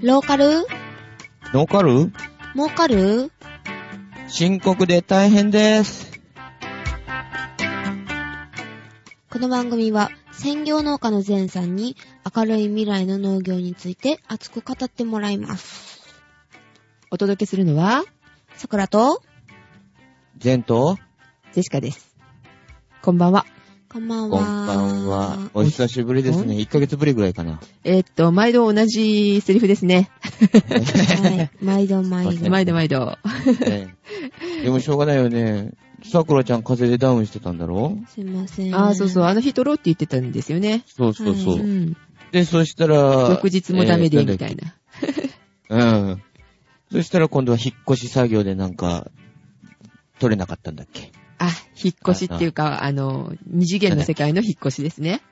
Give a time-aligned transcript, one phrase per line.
[0.00, 0.64] ローカル？
[1.52, 2.12] ノーカル？
[2.54, 3.32] 儲かる？
[4.28, 6.20] 深刻で大変です。
[9.28, 11.96] この番組は専業農家の前さんに
[12.32, 16.00] 明るい未来の農業について熱く語ってもらいます。
[17.10, 18.04] お届けするのは、
[18.54, 19.20] 桜と、
[20.36, 20.96] ジェント、
[21.52, 22.16] ジェシカです。
[23.02, 23.46] こんばんは。
[23.90, 24.66] こんばんこんは。
[24.66, 25.38] ばんは。
[25.54, 26.56] お久しぶりですね。
[26.56, 27.58] 1ヶ月ぶりぐらいかな。
[27.84, 30.10] えーっと、毎度同じセリフですね。
[31.22, 31.50] はい。
[31.64, 32.50] 毎度毎度。
[32.50, 33.16] 毎度毎度。
[33.66, 33.94] ね
[34.62, 35.72] でもしょうがないよね。
[36.04, 37.96] さくらちゃん風邪でダウンしてたんだろ？
[38.14, 38.74] すいません。
[38.74, 40.82] ああ、そうそう、あの日撮ろうって言ってたんですよね。
[40.86, 41.62] そうそうそうう。
[41.62, 41.96] ん。
[42.30, 42.96] で、そしたら、
[43.30, 44.56] 翌日もダメで、えーみたい。
[44.56, 44.74] な。
[45.70, 46.22] うん。
[46.92, 49.10] そしたら今度は引っ越し作業でなんか、
[50.18, 51.10] 取れなかったんだっけ？
[51.38, 51.50] あ、
[51.82, 55.22] 引っ越しっていうか、あの、二次元の世界の引っ越しですね。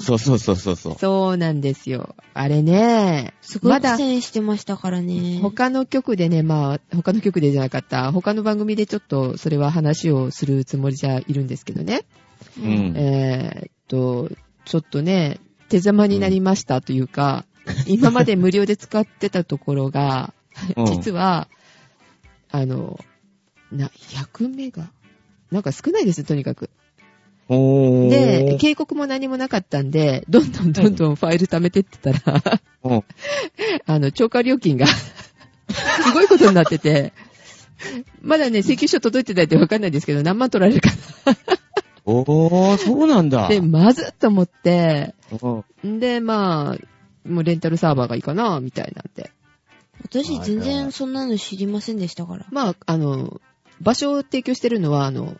[0.00, 0.94] そうそうそうそうそう。
[0.98, 2.14] そうなんですよ。
[2.32, 5.40] あれね、すごいまだ苦戦してましたからね。
[5.42, 12.04] 他の局でね、まあ、他の局でじゃなかった、他の番組でちょっとそれは話をするつもりじゃいるんですけどね。
[12.56, 12.94] うん。
[12.96, 14.30] えーっと、
[14.64, 17.44] ちょっとね、手ざまになりましたというか、
[17.86, 20.32] 今まで無料で使ってたところが、
[20.76, 21.48] うん実は、
[22.50, 22.98] あの、
[23.70, 24.90] な、100メガ？
[25.50, 26.70] なんか少ないです、とにかく。
[27.48, 28.10] おー。
[28.10, 32.42] で、警告も何もなかったんで、どんどんどんどんファイル貯めてってたら、
[32.84, 33.04] うん
[33.86, 37.12] あの、超過料金が、すごいことになってて、
[38.20, 40.90] まだね、請求書届いてないってわかんないですけど、何万取られるか
[42.04, 43.42] おー、そうなんだ。
[43.42, 43.48] な。
[43.48, 45.14] で、まずっと思って、
[45.84, 49.30] で、まあ、もうレンタルサーバーがいいかな、みたいなんで。
[50.02, 52.46] 私全然そんなの知りませんでしたから。
[52.50, 53.40] まあ、あの、
[53.80, 55.36] 場所を提供してるのは、あの、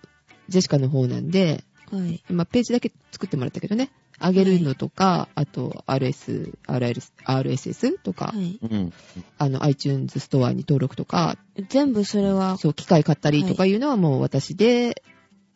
[0.48, 2.22] ジェシカの方なんで、はい。
[2.28, 3.91] まあ、ページだけ作ってもらったけどね。
[4.20, 8.59] あげるのとか、あと、RS、RLS、RSS とか、はい。
[8.62, 8.92] うん。
[9.39, 15.03] あの、iTunes ストアに登録とか、全部それは、そう、機械買ったりとかいうのはもう私で、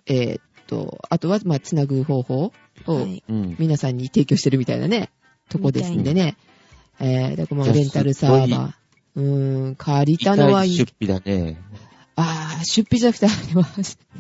[0.07, 2.53] えーっと、あとは、まあ、つなぐ方法
[2.87, 3.07] を。
[3.59, 5.11] 皆さんに提供してるみたいなね、
[5.49, 6.37] とこですんでね。
[7.01, 8.73] えー、だからもうレンタルサーバー。
[9.17, 10.77] うーん、借りたのはいい。
[10.77, 11.59] 出費だね。
[12.17, 13.67] あー、出費じゃなくて、あれは、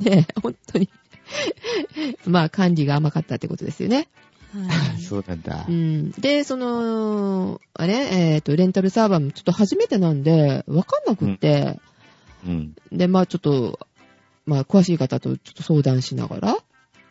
[0.00, 0.88] ね、本当に。
[2.26, 4.08] まあ、管理が甘かったってことですよね。
[4.53, 5.00] はい。
[5.03, 5.72] そうなんだう。
[5.72, 6.10] ん。
[6.12, 11.81] で、その、あれ、えーっと、レンタルサーバーもちょっと初めてなんで、わかんなくって、
[12.47, 12.75] うん。
[12.91, 13.78] で、まあちょっと、
[14.47, 16.56] まあ詳しい方とちょっと相談しながら、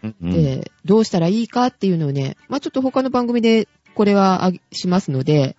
[0.03, 0.31] うんうん。
[0.31, 5.55] で、どうしたらいいかっていうのをね、まあちょっと他の番組でこれはしますので、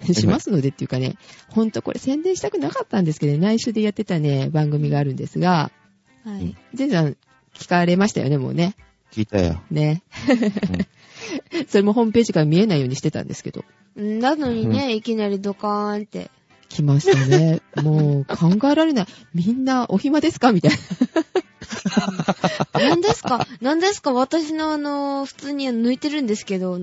[0.14, 1.16] しますのでっていうかね、
[1.48, 5.70] ほんとこれ宣伝したくなかったんですけど、内緒でやってたね、番組があるんですが、
[6.24, 6.56] はい。
[6.74, 7.16] 全然
[7.54, 8.74] 聞かれましたよね、もうね。
[9.12, 9.62] 聞いたよ。
[9.70, 10.02] ね。
[11.68, 13.64] それもホームページから見えないようにしてたんですけど。
[13.96, 16.30] なのにね、いきなりドカーンって。
[16.68, 17.60] 来ましたね。
[17.82, 19.06] もう 考えられない。
[19.34, 20.52] みんなお暇ですか？
[20.52, 20.76] みたいな。
[22.74, 23.46] 何ですか？
[23.60, 24.12] 何ですか？
[24.12, 26.80] 私のあの、普通に抜いてるんですけど、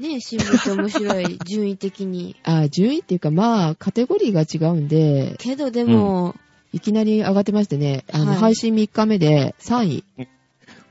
[0.00, 2.36] ねえ、新聞って面白い、 順位的に。
[2.42, 6.34] あ、順位っていうかまあ、カテゴリーが違うんで、けどでも、
[6.72, 10.04] いきなり上がってましてね、あの、はい配信3日目で3位。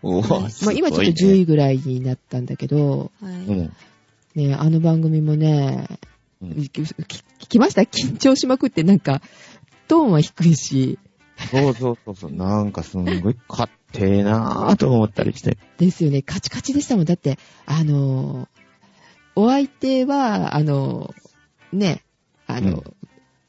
[0.02, 3.34] おはいーまあ今ちょっと10位ぐらいになったんだけど、はい。
[3.34, 3.74] うん。
[4.36, 5.88] ね、あの番組もね、
[6.42, 7.82] うん聞きました？
[7.84, 9.22] 緊張しまくってなんか、
[9.88, 10.98] トーンは低いし、
[11.52, 12.32] そうそうそうそう。
[12.32, 15.58] なんかすんごい勝手えなぁと思ったりして。
[15.78, 17.06] ですよね、カチカチでしたもん。
[17.06, 18.48] だって、あの、
[19.36, 21.14] お相手は、あの、
[21.72, 22.04] ね、
[22.48, 22.84] あの、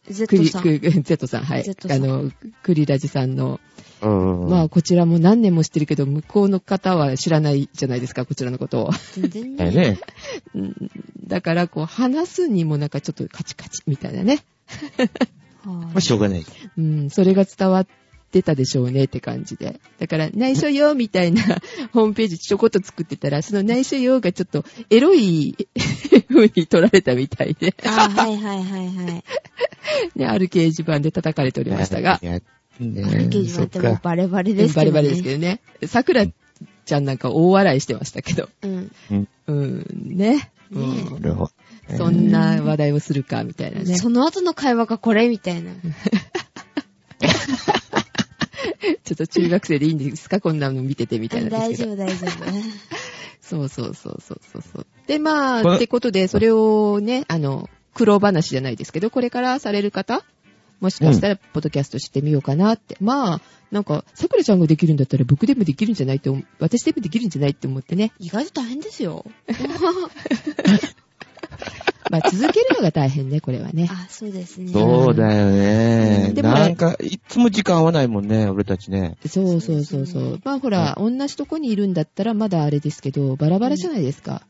[0.06, 0.62] ク Z リ、さん。
[0.62, 1.62] ク Z さん、はい。
[1.62, 2.30] Z あの、
[2.62, 3.60] クリラジさんの、
[4.02, 4.48] うん。
[4.48, 8.90] まあ、こちらも何年も知ってるけど、向こうの方は知らないじゃないですか、こちらのことを。
[9.12, 9.98] 全然ね。
[11.26, 14.40] だから、こう、話すにもなんかちょっとカチカチみたいなね。
[15.64, 16.44] まあ、はしょうがない。
[16.76, 17.86] うん、それが伝わっ
[18.34, 19.80] てたでしょうねって感じで。
[19.98, 21.42] だから、内緒よみたいな
[21.92, 25.56] ホームページちょこっと作ってたら、その内緒よがちょっとエロい
[26.28, 27.74] 風に取られたみたいで、い。
[27.84, 29.24] あ、はいはいはいはい。
[30.18, 32.42] ね、ある掲示板で叩かれておりましたがい、や、ね
[32.80, 34.92] ある掲示板ってもうバレバレですけどね。
[34.92, 35.60] バレバレですけどね。
[35.86, 38.48] 桜ちゃんなんか大笑いしてましたけど。
[38.62, 38.90] うん。
[39.46, 39.86] うん、
[40.16, 40.50] ね。
[40.72, 41.50] うねんなるほど。
[41.96, 43.96] そんな話題をするか、みたいなね。
[43.96, 45.72] その後の会話がこれみたいな。
[49.04, 50.40] ちょっと中学生でいいんですか？
[50.40, 51.74] こんなの見ててみたいな大。
[51.74, 52.30] 丈夫大丈夫。
[53.40, 54.86] そうそうそうそうそうそう。
[55.06, 60.24] で、まあ、ってことで、それをね、あの、苦労話じゃないですけど、これからされる方
[60.80, 62.96] もしかしたら、ポッドキャストしてみようかなって。
[63.00, 63.40] まあ、
[63.70, 68.12] なんか、さくらちゃんができるんだったら僕でもできるんじゃないって私でもできるんじゃないって思ってね。
[68.18, 69.24] 意外と大変ですよ。
[72.10, 73.88] まあ続けるのが大変ね、これはね。
[73.90, 74.72] あ、そうですね。
[74.72, 76.32] そうだよね。
[76.34, 79.16] でもなんか、いつも時間合わないもんね、俺たちね。
[79.26, 80.40] そうそうそうそう。
[80.44, 84.42] まあほら、同じとこにいるんだったらまだあれですけど、バラバラじゃないですか。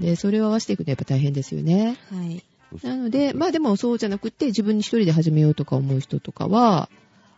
[0.00, 1.96] で、それを合わせていくのはやっぱ大変ですよね。
[2.12, 2.42] はい。
[2.82, 6.90] なので、まあでもそうじゃなくって、自分に一人で始めようとか思う人とかは、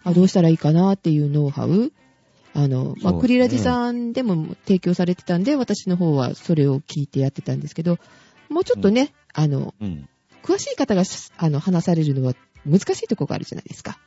[0.02, 1.92] あどうしたらいいかなっていうノウハウ、
[2.54, 7.99] あの、まあ、クリラジさんでも提供されてたんで、私の方はそれを聞いてやってたんですけど、
[8.56, 10.08] もうちょっとね、あの、うん。
[10.43, 12.32] 詳しい方がしあの話されるのは
[12.64, 13.99] 難しいところがあるじゃないですか。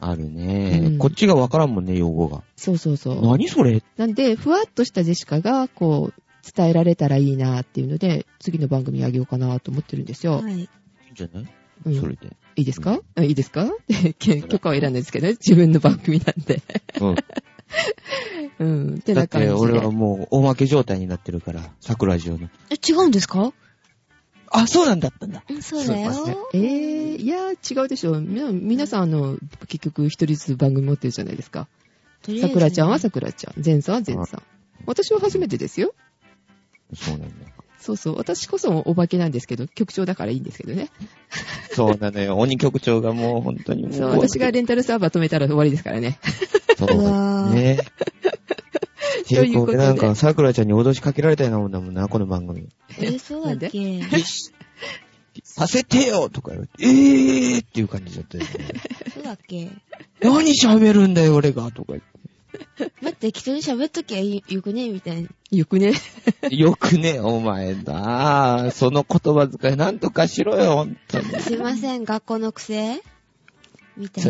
[0.00, 2.42] あるね、うんこっちがわからんもんね、用語が。
[2.56, 3.22] そうそうそう。
[3.22, 3.82] 何それ？
[3.96, 6.22] なんで、ふわっとしたジェシカが、こう、
[6.56, 10.40] 伝えられたらいいなっていうので、次の番組あげようかなと思ってるんですよ。
[10.42, 10.54] はい。
[10.54, 10.68] いいん
[11.14, 11.46] じゃない、
[11.86, 12.36] うんそれで。
[12.56, 13.70] いいですか、あいいですか？
[14.18, 15.34] 許可は選んないですけどね。
[15.34, 16.60] 自分の番組なんで。
[17.00, 17.16] うん。
[18.58, 18.94] うん。
[18.96, 19.72] ってだってな感じで。
[19.72, 22.48] 俺はもう、おまけ状態になってるから、桜ジオの。
[22.70, 23.52] え、違うんですか？
[24.56, 25.42] あ、そうなんだったんだ。
[25.48, 26.48] うんそうだよ。
[26.54, 28.20] えー、いや、違うでしょ。
[28.20, 29.36] みな皆さん、あの、
[29.68, 31.68] 結局一人ずつ番組持ってるじゃないですか。
[32.22, 33.54] とりあえずね桜ちゃんは桜ちゃん。
[33.64, 34.42] 前さんは前さん。
[34.86, 35.94] 私は初めてですよ。
[36.94, 37.34] そうなんだ。
[37.78, 38.16] そうそう。
[38.16, 40.90] 私こそお化けなんですけど、局長だからいいんですけどね。
[41.72, 42.36] そうなのよ。
[42.36, 43.92] 鬼局長がもう本当にもう。
[43.92, 46.18] そう、私がレンタルサーバー止めたら終わりですからね。
[46.76, 47.78] そうね。
[49.28, 52.68] ということで俺なんか、桜ちゃんに脅しかけられたようなもんだもんな、この番組。
[52.98, 54.00] え、そうだっけ？
[55.44, 58.50] させてよとか言われて、えーっていう感じだったよね。
[59.12, 59.70] そうだっけ？
[60.20, 62.02] 何喋るんだよ、俺がとか言っ
[63.02, 64.88] 待って、適当に喋っときゃいよくね？
[64.88, 65.28] みたいな。
[65.50, 65.92] よくね？
[66.40, 66.56] て。
[66.56, 68.70] よくね、お前だ。
[68.72, 71.24] その言葉遣いなんとかしろよ、本当に。
[71.40, 73.02] すいません、学校の癖？
[73.98, 74.24] みたい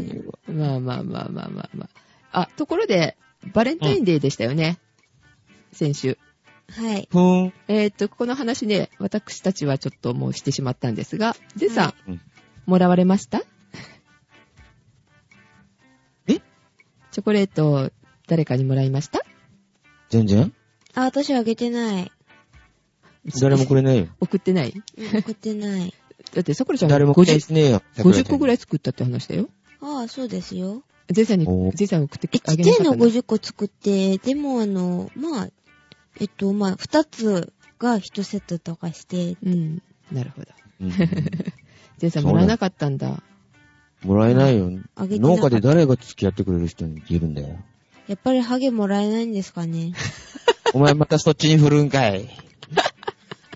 [0.49, 0.53] な。
[0.53, 1.89] まあまあまあまあまあま
[2.33, 2.41] あ。
[2.43, 3.17] あ、ところで、
[3.53, 4.79] バレンタインデーでしたよね。
[5.73, 6.19] 先週。
[6.71, 7.09] はい。
[7.11, 7.53] ふーん。
[7.69, 12.21] えーっと、この話ね、私たちはちょっともうしてしまったんですが、ゼさん、
[12.67, 13.43] もらわれました？
[16.27, 16.41] え？
[17.13, 17.91] チョコレートを
[18.27, 19.21] 誰かにもらいました？
[20.11, 20.53] 全然？
[20.95, 22.13] あ、私あげてない。
[23.41, 24.09] 誰もくれないよ。
[24.21, 24.75] 送ってない？
[24.97, 25.95] うん送ってない。
[26.35, 27.83] だって、さくらちゃん誰もくれない50しねえよ。
[27.97, 28.57] 50個ぐらい。
[28.57, 29.49] い作ったって話だよ。
[29.81, 30.83] ああ、そうですよ。
[31.11, 35.49] ゼさんにお、ゼさん送ってえ、あちっちゃいのげなかったの50個作って、でもあの、まあ、
[36.21, 39.83] えっと、まあ、2つが1セットとかして、うん。
[40.11, 40.49] なるほど。
[40.81, 40.93] うん
[41.99, 43.23] ゼさんもらえなかったんだ。
[44.03, 44.71] もらえないよ。
[44.95, 47.57] あげて農家で誰が付き合ってくれる人にいるんだよ。
[48.07, 49.93] やっぱりハゲもらえないんですかね。
[50.75, 52.29] お前またそっちに振るんかい。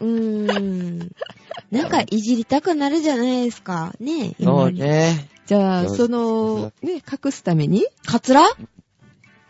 [0.00, 1.10] うーん。
[1.70, 3.94] なんかいじりたくなるじゃないですか。
[4.00, 4.44] ねえ。
[4.44, 4.72] そう。
[4.72, 5.28] ね。
[5.46, 7.86] じゃあ、その、ね、隠すために？
[8.06, 8.42] カツラ？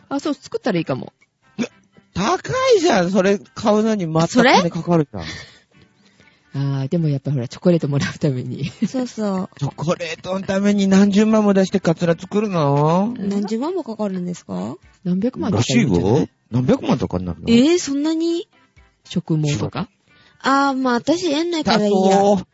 [0.08, 1.12] あ、そう、作ったらいいかも。
[2.12, 3.10] 高いじゃん。
[3.10, 4.52] それ買うのにまたそれ？
[4.54, 5.24] 金かかるじゃん。
[6.52, 8.68] あー、でもやっぱほら、チョコレートもらうために。
[8.88, 9.48] そうそう。
[9.58, 13.14] チョコレートのために何十万も出してカツラ作るの？
[13.16, 14.76] 何十万もかかるんですか？
[15.04, 16.20] 何百万とらしいかいるんじゃない？
[16.22, 16.28] よ。
[16.50, 17.48] 何百万とかになるの？
[17.48, 18.48] えー、そんなに？
[19.04, 19.88] 植毛とか？
[20.42, 22.16] あー、まあ私やんないかだらいいや。
[22.18, 22.46] そう。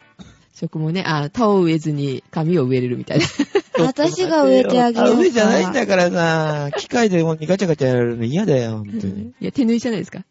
[0.57, 3.27] 植毛ね、あ、田を植えずに髪を植えれるみたいな。
[3.85, 5.21] 私が植えてあげようか。
[5.21, 9.35] 上じゃないんだからさ、機械でガチャガチャやるの嫌だよ、本当に。
[9.39, 10.25] いや、手縫いじゃないですか。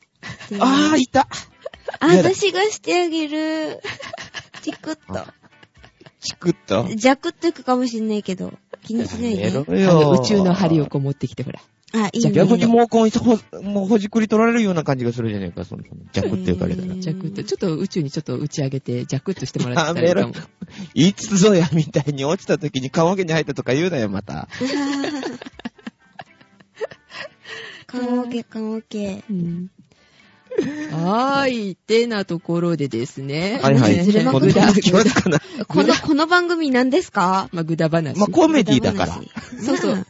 [0.60, 1.28] あー、いた。
[2.00, 3.82] あ、私がしてあげる。
[4.64, 5.26] チクッと。
[6.20, 6.88] チクッと。
[6.96, 8.52] ジャクッといくかもしんないけど、
[8.84, 9.86] 気にしないやめろで。
[9.86, 10.12] あのよ。
[10.22, 11.62] 宇宙の針をこう持ってきて、ほら。
[11.96, 12.32] あ、いいね。
[12.32, 17.02] 逆に毛根ほ、もうほじくり取られるような感じがするじゃねえか、その、ジャクっていうかあれだからうん。
[17.02, 20.34] ジャクッと、ちょっと宇宙にちょっと打ち上げて、ジャクッとしてもらったらいいかも。
[20.94, 24.48] いつぞやみたいに落ちた時に棺桶に入ったとか言うなよ、また。
[27.88, 29.24] 缶オケ、缶オケ。
[29.30, 29.70] うん
[30.90, 31.76] はーい。
[31.76, 33.60] てなところでですね。
[33.62, 34.06] はいはい。
[34.06, 35.42] ずれまくこのりだ気はつかない。
[35.68, 37.50] この、この番組何ですか？
[37.52, 38.18] まあ、ぐだ話。
[38.18, 39.20] まあ、コメディだから。
[39.62, 40.08] そうそう。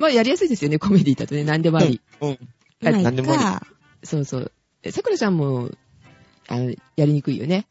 [0.00, 1.44] まあ、やりやすいですよね、コメディだとね。
[1.44, 2.00] 何でもあり。
[2.22, 2.38] うん。
[2.80, 3.68] まあ、い何でもあり。
[4.02, 4.52] そうそう。
[4.82, 5.70] えさくらちゃんも、
[6.48, 7.66] あの、やりにくいよね。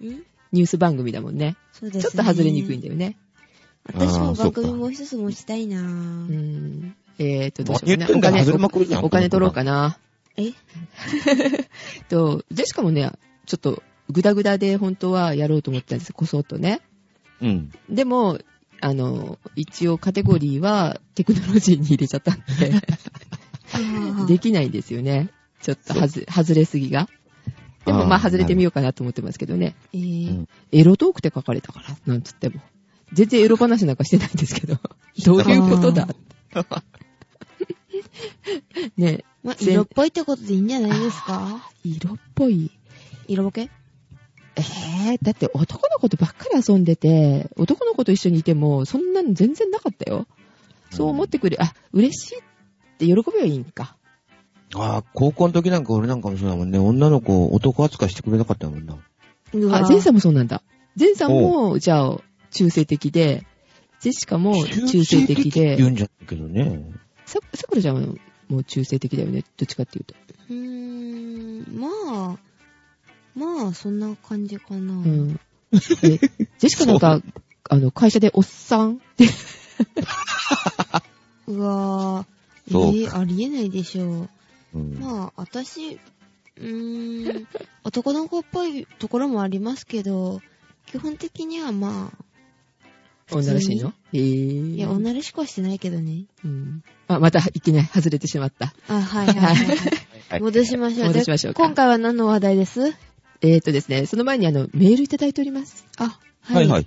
[0.00, 0.04] ん？
[0.52, 1.56] ニュース番組だもんね。
[1.72, 2.10] そうですね。
[2.12, 3.16] ちょっと外れにくいんだよね。
[3.84, 5.86] 私も番組もう一つ持ちたいなうぁ。
[5.88, 6.94] ん。
[7.18, 8.16] えーと、どうしようかな。
[8.16, 9.98] お金お金取ろうかな。
[10.36, 10.52] え？
[12.08, 13.10] と、ジェシカもね、
[13.46, 16.80] ちょっと、グダグダで本当はやろうと思ってたんですこそっとね。
[17.40, 17.72] うん。
[17.90, 18.38] でも、
[18.82, 22.72] あの、一応カテゴリーはテクノロジーに入れちゃったんで、
[24.26, 25.30] できないんですよね。
[25.62, 27.08] ちょっとはず、外れすぎが。
[27.86, 29.74] でもまあ外れてみようかなと思ってますけどね。
[29.92, 32.60] えーうんエロトークって書かれたから、なんつっても。
[33.12, 34.76] 全然エロ話なんかしてないんですけど。
[35.24, 36.08] どういうことだ？
[38.96, 41.70] ねまあ、全色っぽいってことでいいんじゃないですか？
[41.84, 42.70] 色っぽい。
[43.28, 43.70] 色ボケ
[44.56, 50.26] えー、だって男の子とばっかり遊んでて、男の子と一緒にいても、そんなの全然なかったよ。
[50.90, 52.42] そう思ってくれ、あ、嬉しいっ
[52.98, 53.96] て喜べばいいんか。
[54.74, 56.78] ああ、高校の時なんか俺なんかもそうだもんね。
[56.78, 58.96] 女の子を男扱いしてくれなかったもんな。
[59.54, 60.62] うわあ、ゼンさんもそうなんだ。
[60.96, 63.46] ゼンさんも、じゃあ、中性的で、
[64.00, 66.90] ジェシカも中性的でって言、うんじゃないけどね。
[67.24, 68.00] さ、さくらちゃんは
[68.48, 69.44] もう中性的だよね。
[69.56, 70.14] どっちかっていうと。
[70.50, 71.88] うーん、ま
[72.34, 72.38] あ、
[73.34, 74.94] まあ、そんな感じかな。
[74.94, 75.40] うん。
[75.72, 77.20] え、ジェシカなんか、
[77.70, 78.94] あの、会社でおっさん？
[78.96, 79.26] って、
[81.46, 84.28] うわぁ、えーありえないでしょ
[84.74, 84.78] う。
[84.78, 84.98] うん。
[84.98, 87.46] まあ、私、うーん、
[87.84, 90.40] 男の子っぽいところもありますけど、
[90.86, 93.94] 基本的にはまあ、女らしいの？
[94.12, 94.74] えー。
[94.76, 96.24] いや、女らしくはしてないけどね。
[96.44, 96.82] うん。
[97.08, 98.74] あ、また、いきなり外れてしまった。
[98.88, 99.56] あ、はいはいはい、 は。
[100.28, 101.08] はいい戻しましょう。
[101.08, 102.94] 戻しましょう今回は何の話題です？
[103.42, 105.84] えーとですね、その前にあの、メールいただいております。
[105.98, 106.86] あ、はいはい。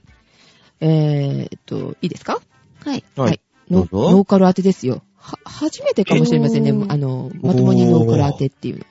[0.80, 2.42] えーと、いいですか？
[2.84, 3.04] はい。
[3.16, 3.42] はい。
[3.70, 5.04] ノどうぞノーカル当てですよ。
[5.18, 6.72] は、初めてかもしれませんね。
[6.72, 8.86] おーあの、まともにノーカル当てっていうの。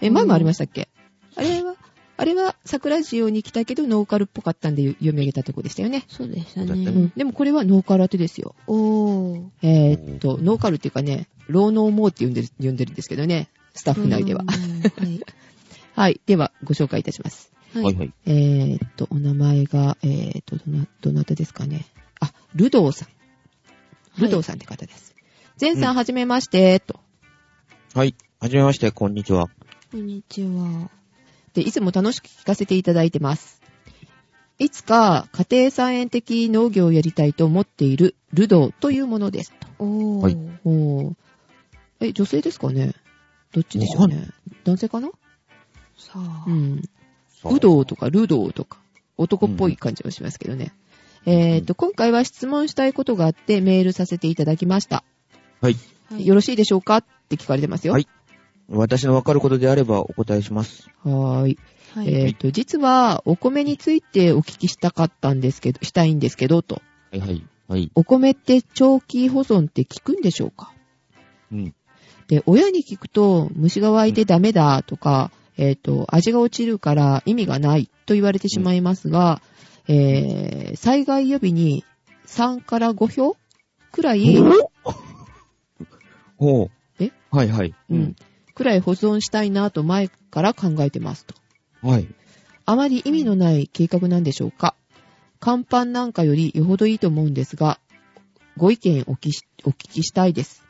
[0.00, 0.88] え、前もありましたっけ？
[1.34, 1.74] あれは、
[2.16, 6.04] あれは桜ジオに来たけどノーカルっぽかったんで読み上げたとこでしたよね。
[6.08, 6.70] そうでしたね。
[6.72, 7.12] うん。
[7.16, 8.54] でもこれはノーカル当てですよ。
[8.66, 9.42] おー。
[9.62, 13.48] えーっと、ノーカルっていうかね、ローノーモーって呼んでる、呼んでるんですけどね。
[13.74, 14.42] スタッフ内では。
[14.42, 15.20] うんはい。
[15.98, 16.20] はい。
[16.26, 17.52] では、ご紹介いたします。
[17.74, 17.84] はい。
[17.86, 18.12] はいはい。
[18.26, 21.86] えーっと、お名前が、えーっと、どな、どなたですかね。
[22.20, 23.08] あ、ルドーさん。
[24.22, 25.16] ルドーさんって方です。
[25.56, 27.00] ゼンさん、うんはじめまして、と。
[27.94, 28.14] はい。
[28.38, 29.48] はじめまして、こんにちは。
[29.90, 30.88] こんにちは。
[31.54, 33.60] で、いつも楽しく聞かせていただいてます。
[34.60, 39.52] いつか家庭菜園的農業をやりたいと思っているルドーというものです。
[39.76, 40.22] とおー。
[40.22, 41.14] はいおー
[41.98, 42.94] え、女性ですかね？
[43.50, 44.28] どっちでしょうね。
[44.62, 45.10] 男性かな？
[46.12, 46.44] さあ。
[46.46, 46.82] うん。
[47.44, 48.78] ウドウとかルドウとか、
[49.16, 50.72] 男っぽい感じはしますけどね。
[51.26, 55.04] えーっと、今回は質問したいことがあってメールさせていただきました。
[55.60, 55.76] はい。
[56.10, 57.92] はいよろしいでしょうかって聞かれてますよ。
[57.92, 58.08] はい
[58.70, 60.90] 私のわかることであればお答えします。
[61.02, 61.58] はーい。
[61.94, 62.14] はい。
[62.14, 66.82] えーっと、実はお米についてお聞きしたかったんですけど、したいんですけど、と。
[67.10, 67.42] はいはい。
[67.66, 67.90] はい。
[67.94, 70.74] お米って長期保存って効くんでしょうか？
[71.50, 71.74] うん。
[72.26, 79.42] で、親に聞くと、虫が湧いてダメだとか、えっ、と、味が落ちるから意味がないと言われてしまいますが、
[79.88, 81.84] えー、災害予備に
[82.26, 83.36] 3から5票
[83.92, 84.36] くらい、
[86.36, 87.02] ほう。
[87.02, 87.10] え？
[87.30, 87.74] はいはい。
[87.90, 88.16] うん。
[88.54, 91.34] くらい保存したいなと前から考えてますと。
[91.82, 92.08] はい。
[92.64, 94.74] あまり意味のない計画なんでしょうか
[95.40, 97.80] 乾パンなんかよりよほどいいと思うんですが、
[98.56, 99.32] ご意見お聞
[99.76, 100.64] きしたいです。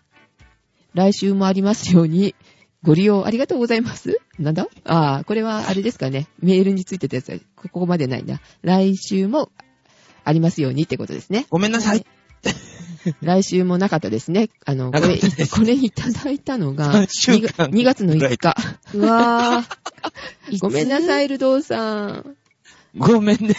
[0.95, 2.35] 来週もありますように、
[2.83, 4.21] ご利用ありがとうございます。
[4.39, 4.69] なんだ？
[4.85, 6.29] ああ、これはあれですかね。
[6.41, 8.41] メールについてたやつは、ここまでないな。
[8.63, 9.51] 来週も
[10.25, 11.47] ありますようにってことですね。
[11.51, 12.07] ごめんなさい。
[13.21, 14.49] 来週もなかったですね。
[14.65, 15.19] あの、これ、
[15.51, 18.55] これいただいたのが、3週間 2, 月の5日。
[18.95, 19.79] うわぁ。
[20.61, 22.37] ごめんなさいい、ルドーさん。
[22.97, 23.55] ごめんね。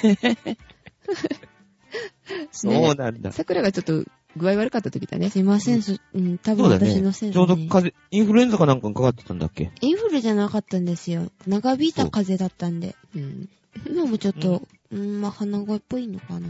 [2.52, 3.32] そうなんだ。
[3.32, 4.06] 桜がちょっと
[4.38, 5.34] 具合悪かった時だねつ。。
[5.34, 7.34] すいません、そうん、多分私のせね。
[7.34, 7.48] ちょう。
[7.48, 9.72] ど風邪、インフルエンザかなんかにかかってたんだっけ？
[9.82, 11.32] インフルじゃなかったんですよ。
[11.48, 12.96] 長引いた風邪だったんで。
[13.16, 13.50] うん。
[13.88, 16.48] 今もちょっと、うん、まあ、鼻声っぽいのかな。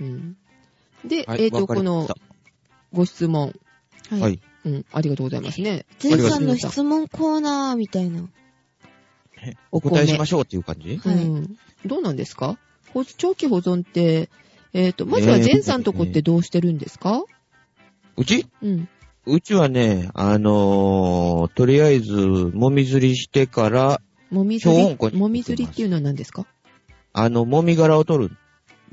[0.00, 0.36] うん。
[1.04, 2.08] で、はいえっ、と、この
[2.92, 3.54] ご質問。
[4.10, 4.20] はい。
[4.20, 4.40] はい。
[4.64, 5.86] うん、ありがとうございますね。
[5.98, 8.28] ゼンさんの質問コーナーみたいな。
[9.72, 10.98] お答えしましょうっていう感じ？
[10.98, 11.56] はいうん。
[11.84, 12.58] どうなんですか？
[12.92, 14.30] ほ長期保存って、
[14.74, 17.24] えっ、と、まずはゼンさんとこってどうしてるんですか、
[18.16, 18.46] うち？
[18.62, 18.88] うん。
[19.26, 24.00] うちはね、あのー、とりあえず、もみずりしてから、
[24.30, 24.96] もみずり？
[25.16, 26.46] もみずりっていうのは何ですか？
[27.12, 28.36] あの、もみ殻を取る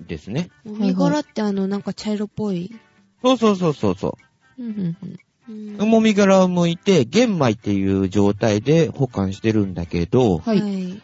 [0.04, 0.50] んですね。
[0.66, 2.76] い身柄ってあの、なんか茶色っぽい？
[3.24, 4.18] そうそうそうそうそ
[4.58, 5.20] うんうんうん。
[5.50, 5.86] うんう。
[5.86, 10.62] もみ殻を剥いて、玄米っていう状態で保管してるんだけど、はい。
[10.62, 11.02] はい。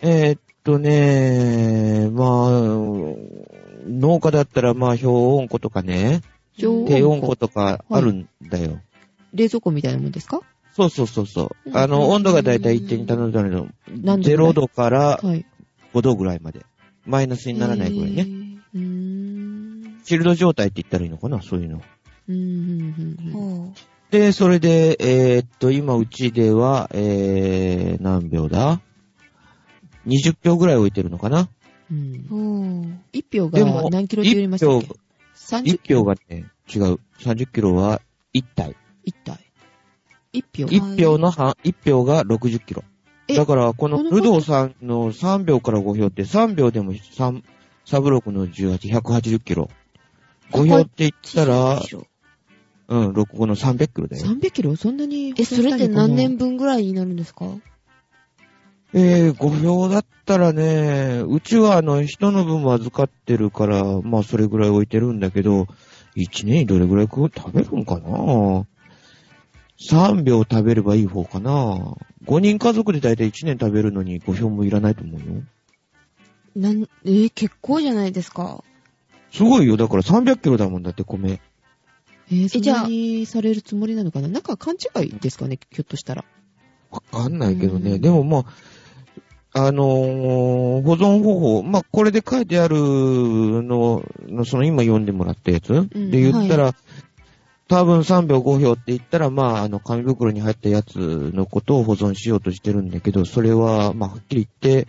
[0.00, 2.48] えーっとね、まあ、
[3.86, 6.20] 農家だったら、まあ、氷温庫とかね、
[6.60, 8.80] 氷低温庫とかあるんだよ。
[9.32, 10.40] 冷蔵庫みたいなもんですか？
[10.74, 11.70] そうそうそうそう。
[11.70, 15.44] うんあの、温度がだいたい1.2度の何度ぐらい？0度からはい。
[15.94, 16.64] 5度ぐらいまで。
[17.04, 18.24] マイナスにならないぐらいね。
[18.24, 18.30] ね。
[18.74, 20.00] うーん。
[20.04, 21.42] チルド状態って言ったらいいのかな？
[21.42, 21.82] そういうの。
[22.28, 23.32] うんうんうんうん。
[23.32, 23.72] ほ
[24.10, 28.80] で、それで、えーっと、今うちでは、えー、何秒だ
[30.06, 31.48] ?20 票ぐらい置いてるのかな？
[31.92, 32.28] うんう。
[32.28, 32.98] ほう。
[33.12, 34.86] 一票でもが何キロって言いましたっけ？
[34.86, 34.96] 一
[35.36, 36.98] ?30 1票がね、違う。
[37.20, 38.00] 30キロは
[38.34, 38.74] 1体。
[39.04, 39.38] 一体。
[40.32, 40.62] 一票。
[40.64, 42.82] い1票の半、1票が60キロ。
[43.28, 47.42] えだから、このルドーさんの3秒から5票って3秒でも3、
[47.84, 49.68] サブロクの18、180キロ。
[50.52, 51.80] 5票って言ったら、
[52.88, 54.26] うん、65の300キロだよ。
[54.26, 54.74] 300キロ？
[54.76, 55.34] そんなに。
[55.36, 57.46] え、それって何年分ぐらいになるんですか？
[58.94, 65.66] えー、5票だったらね、うちはあの、人の分も預かってるから、まあそれぐらい置いてるんだけど、
[66.16, 68.66] 1年にどれぐらい食う食べるんかな
[69.80, 71.96] ?3 秒食べればいい方かな
[72.26, 75.42] ?5 人家族でだいたい1年食べるのに5票もいらないと思うよ。
[76.54, 78.62] なん、えー結構じゃないですか。
[79.30, 79.78] すごいよ。
[79.78, 81.40] だから300キロだもんだって米。
[82.30, 84.28] えー、そじゃあんなにされるつもりなのかな？
[84.28, 85.58] なんか勘違いですかね？
[85.70, 86.26] ひょっとしたら。
[86.90, 87.92] わかんないけどね。
[87.92, 88.44] うんでもまあ、
[89.54, 96.74] あのー保存方法、まあ、これで書いてあるの、のその今読んでもらったやつ、んで言ったら、
[97.68, 100.96] 多分3秒5票って言ったら、まあ、あの、紙袋に入ったやつ
[101.34, 104.88] のことを保存しようとしてるんだけど、それは、まあ、はっきり言って、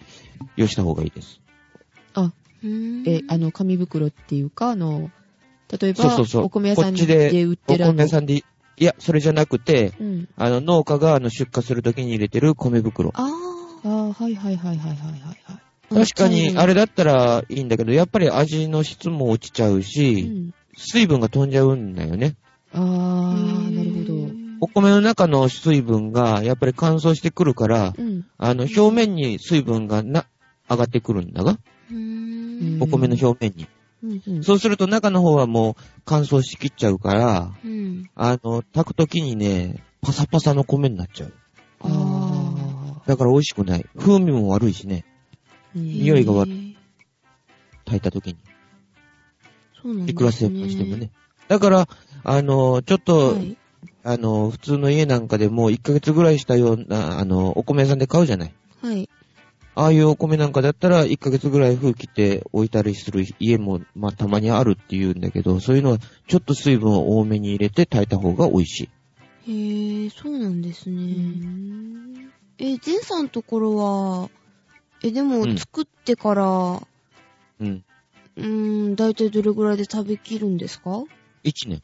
[0.55, 1.39] よした方がいいです。
[2.13, 5.11] あ、うーんえ、あの、紙袋っていうか、あの、
[5.81, 6.43] 例えば、そうそうそう。
[6.45, 8.43] お米屋さんこっちでで売っおてるあの米屋さんで、い
[8.77, 10.29] や、それじゃなくて、うん。
[10.35, 13.11] あの、農家があの出荷するときに入れてる米袋。
[13.13, 13.62] あああ、
[14.13, 15.37] はいはいはいはいはいはい
[15.89, 16.85] 確かに、あれだ。
[16.85, 20.53] だったらいいんだけど、やっぱり味の質も落ちちゃううし、ん。
[20.75, 22.35] 水分が飛んじゃうんだよね。
[22.73, 24.31] ああ、なるほど。
[24.59, 28.25] お米の中の水分がやっぱり乾燥してくるから、うん。
[28.37, 30.25] あの、表面に水分がな、
[30.69, 31.59] 上がってくるんだが。
[32.79, 33.67] お米の表面に。
[34.03, 34.43] うんうん。
[34.43, 38.09] そうすると中の方はもう乾燥しきっちゃうから、うん。
[38.15, 41.33] あの、炊くときにね、パサパサの米になっちゃう。
[41.81, 42.12] あ
[43.05, 43.85] だから美味しくない。
[43.97, 45.79] 風味も悪いしね、あ。
[45.79, 46.73] 匂いが悪へー
[47.85, 48.37] 炊いたときに。
[49.81, 50.11] そうなんですね。
[50.11, 51.11] いくら成分してもね。
[51.47, 51.87] だから、
[52.23, 53.57] あの、ちょっと、はい。
[54.05, 58.53] あの、普通の家なんかでも1ヶ月ぐらいしたような、あの、お米屋さんで買うじゃない。
[58.81, 59.09] はい。
[59.75, 68.89] ああいうお米なんかだったら1ヶ月ぐらい風切って置いたりする家も、まあたまにあるって言うんだけど、そういうのはちょっと水分を多めに入れて炊いた方が美味し
[69.47, 69.51] い。
[69.51, 72.32] へえ、そうなんですうね。
[72.59, 74.29] んえ、ゼンさんのところは、
[75.03, 76.45] え、でもうん作ってから、
[77.59, 77.83] うん。
[78.35, 81.03] うーん、だいたいどれぐらいで食べきるんですか
[81.43, 81.81] ？1年。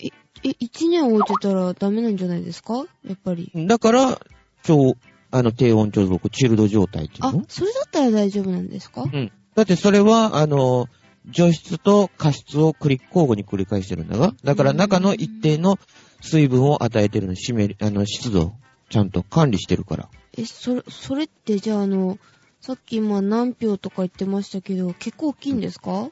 [0.00, 0.08] え、
[0.42, 2.84] 1年置いてたらダメなんじゃないですか？
[3.04, 3.50] やっぱり。
[3.54, 4.20] だから、
[4.62, 4.94] 超、
[5.30, 9.02] あの、低温調続、チルド状態っていうあの、それだったら大丈夫なんですか？
[9.02, 9.32] うん。
[9.54, 10.86] だってそれは、あの、
[11.30, 15.78] 除湿と加湿を繰り、交互に繰り返してるんだが、だから中の一定の
[16.20, 18.54] 水分を与えてるの、湿り、あの、湿度、
[18.88, 20.08] ちゃんと管理してるから。
[20.36, 22.18] え、それ、それってじゃああの、
[22.60, 26.10] さっき今何票とか言ってましたけど、結構大きいんですか、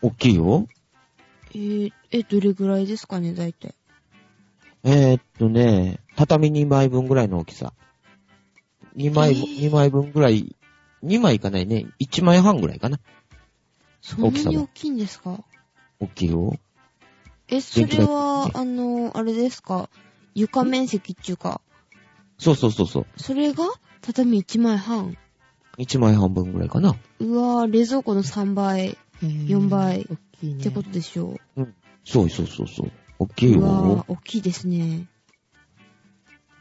[0.00, 0.66] 大きいよ。
[1.54, 3.74] えーえ、どれぐらいですかね、大体？
[4.84, 7.72] えー、っとね、畳2枚分ぐらいの大きさ。
[8.96, 10.56] 2枚分、えー2枚分ぐらい、
[11.04, 11.86] 2枚いかないね。
[12.00, 13.00] 1枚半ぐらいかな。
[14.00, 15.44] そんな大きさはに大きいんですか？
[16.00, 16.56] 大きいよ。
[17.48, 19.88] え、それは、あの、あれですか？
[20.34, 21.60] 床面積っていうか、
[22.42, 23.06] そうそうそうそう。
[23.16, 23.64] それが
[24.00, 25.16] 畳1枚半。
[25.78, 26.96] 1枚半分ぐらいかな。
[27.20, 30.62] うわぁ、冷蔵庫の3倍っ4倍大きいね。
[30.64, 31.38] てことでしょ
[32.04, 32.92] そうそうそうそう。
[33.20, 33.50] 大きう。
[33.50, 34.12] いうわよぁ、。
[34.12, 35.06] 大きいですね。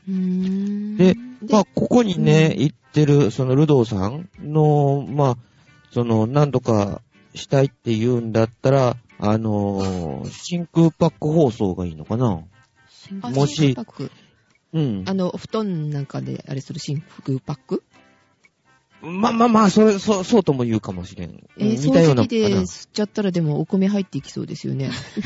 [0.07, 0.97] うーん。
[0.97, 5.37] ででまあ、ここにね、うん行ってる、その、ルドーさんの、まあ、
[5.91, 7.01] その、何とか
[7.33, 12.43] したいって言うんだったら、あのー真空パック包装がいいのかな
[13.21, 14.11] あもし真空パック
[14.73, 15.13] うんあ。
[15.13, 17.83] の、布団なんかであれする真空パック？
[19.03, 21.43] まあまあまあ、それ、そう、そうとも言うかもしれん。
[21.57, 24.91] えー、うん似たような掃除機で吸っちゃったらでもお米入っていきそうですよね。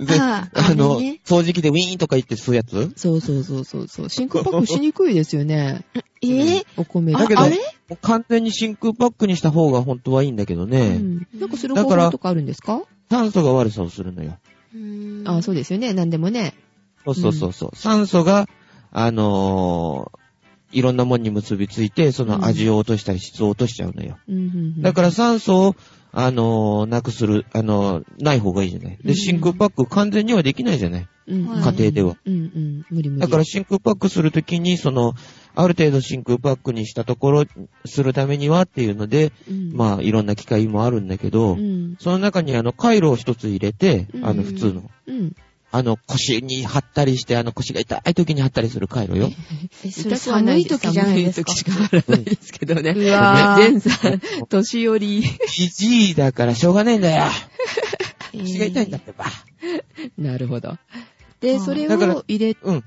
[0.00, 2.92] でああの、れね掃除機でウィーンとか言って吸うやつ？
[2.96, 4.08] そうそうそうそうそう。
[4.08, 5.84] 真空パックしにくいですよね。
[6.22, 6.66] えー？
[6.76, 7.40] お米だけど
[8.02, 11.26] 完全に真空パックにした方が本当はいいんだけどうね、ん。
[11.38, 14.38] なんかするだから方法とかあるんですか酸素が悪さをするのよ。
[14.74, 15.92] うーんあそうですよね。
[15.92, 16.54] なんでもね。
[17.04, 17.76] そうそうそうそう。
[17.76, 18.48] 酸素が、
[18.92, 20.20] あのー
[20.72, 24.18] いろんなもんに結びついて、その味を落としたり質を落としちゃうのよ。
[24.28, 24.46] うんうんう
[24.78, 25.76] んだから酸素を、
[26.12, 28.94] あのーなくする、あのーない方がいいじゃない。
[29.00, 31.08] うんで、真空パック完全にはできないじゃない。
[31.26, 32.16] うんうん家庭では。
[32.24, 32.86] うんうん。
[32.88, 33.20] 無理無理。
[33.20, 35.14] だから真空パックするときに、その、
[35.54, 37.44] ある程度真空パックにしたところ、
[37.84, 41.96] するためにはっていうので、うん、まあ、いろんな機械もあるんだけど、うん。
[41.98, 45.34] その中にあの、回路を一つ入れて、うんあの、普通の、うん。
[45.72, 49.30] あの、腰に貼ったりして、あの、腰が痛い時に貼ったりする回路よ。
[49.86, 51.52] え、それ寒い時じゃないですか？
[51.52, 52.90] 寒い時しか貼らないですけどね。
[52.96, 55.22] うわー全さん、年寄り。
[55.22, 57.24] じじいだからしょうがねえんだよ。
[58.34, 59.26] えー腰が痛いんだってば。
[60.18, 60.76] なるほど。
[61.40, 62.84] で、それを入れうん。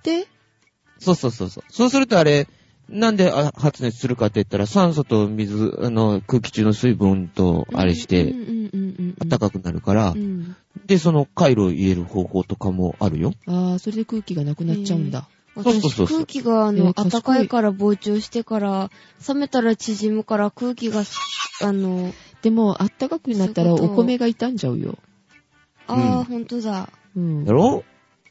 [1.04, 1.64] て、そうそうそうそう。
[1.70, 2.48] そうするとあれ、
[2.90, 8.34] なんであ発熱するかって言ったら、酸素と水、あの、空気中の水分とあれして。
[9.28, 10.56] 暖かくなるから、うん。
[10.86, 13.34] で、その回路を入れる方法とかもあるよ。
[13.48, 15.28] ああ、それで空気がなくなっちゃうんだ。
[15.56, 18.92] そうそうそうそう私空気があえの、ー暖かいから膨張してから、
[19.28, 21.04] 冷めたら縮むから空気が、
[21.62, 24.98] あの、でも、あったかくなったらお米が傷んじゃうよ。
[25.88, 26.90] あうんあ、ほんとだ。
[27.16, 27.46] うん。
[27.46, 27.84] だろ？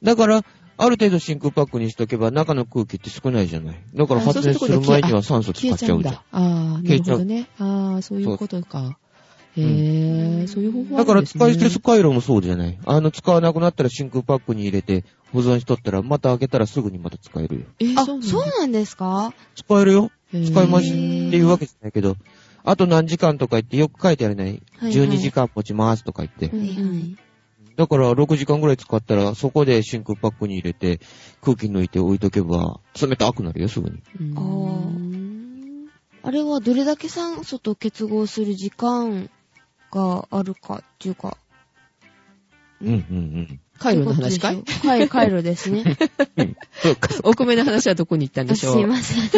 [0.02, 0.44] だから、
[0.84, 3.76] ある程度真空パックにしとけば中の空気って少ないじゃない。
[3.94, 6.14] だからあ発熱する前には酸素使消えちゃうんっちゃうじゃん。
[6.14, 6.22] だ。
[6.32, 7.48] ああ、な消えちゃうるほどね。
[7.58, 8.98] ああ、そういうことか。
[9.56, 11.22] へうえ、んそういう方法あだから。
[11.22, 12.78] 使い捨て回路もそうじゃない。
[12.86, 17.66] あの、使わなくなったら真空パックに入れて保存しとったら、また開けたらすぐにまた使えるよ。
[17.80, 19.34] えーあ、そうなんですか？
[19.54, 22.16] 使えるよ使いますへーっていうわけじゃないけど、
[22.64, 24.44] あと何時間とか言ってよく書いてあるね。
[24.44, 26.46] はいはい12時間持ちますとか言って。
[26.46, 27.16] うんはいはい。
[27.76, 31.00] だから6時間ぐらい使ったら、そこで真空パックに入れて、
[31.40, 34.02] 空気抜いて置いとけば、冷たくなるよ、すぐに。
[34.20, 35.12] うんあー
[36.24, 39.28] あれはどれだけ酸素と結合する時間
[39.90, 41.36] があるかっていうか。
[42.80, 43.60] うんうんうん。
[43.78, 44.54] 回路の話かい？
[44.54, 45.96] どういうことでしょうはい、回路ですね。
[46.80, 47.08] そうか。
[47.24, 49.32] お米の話はどこに行ったんであしょうすいません。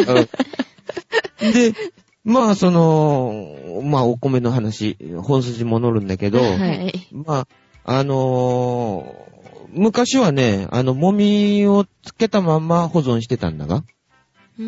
[1.53, 1.73] で、
[2.23, 7.07] まあ、その、まあ、お米の話、本筋戻るんだけど、はい。
[7.11, 7.47] まあ、
[7.85, 9.25] あのー
[9.77, 13.83] 昔はね、あの、もみをつけたまんま保存してたんだが、
[14.57, 14.63] うー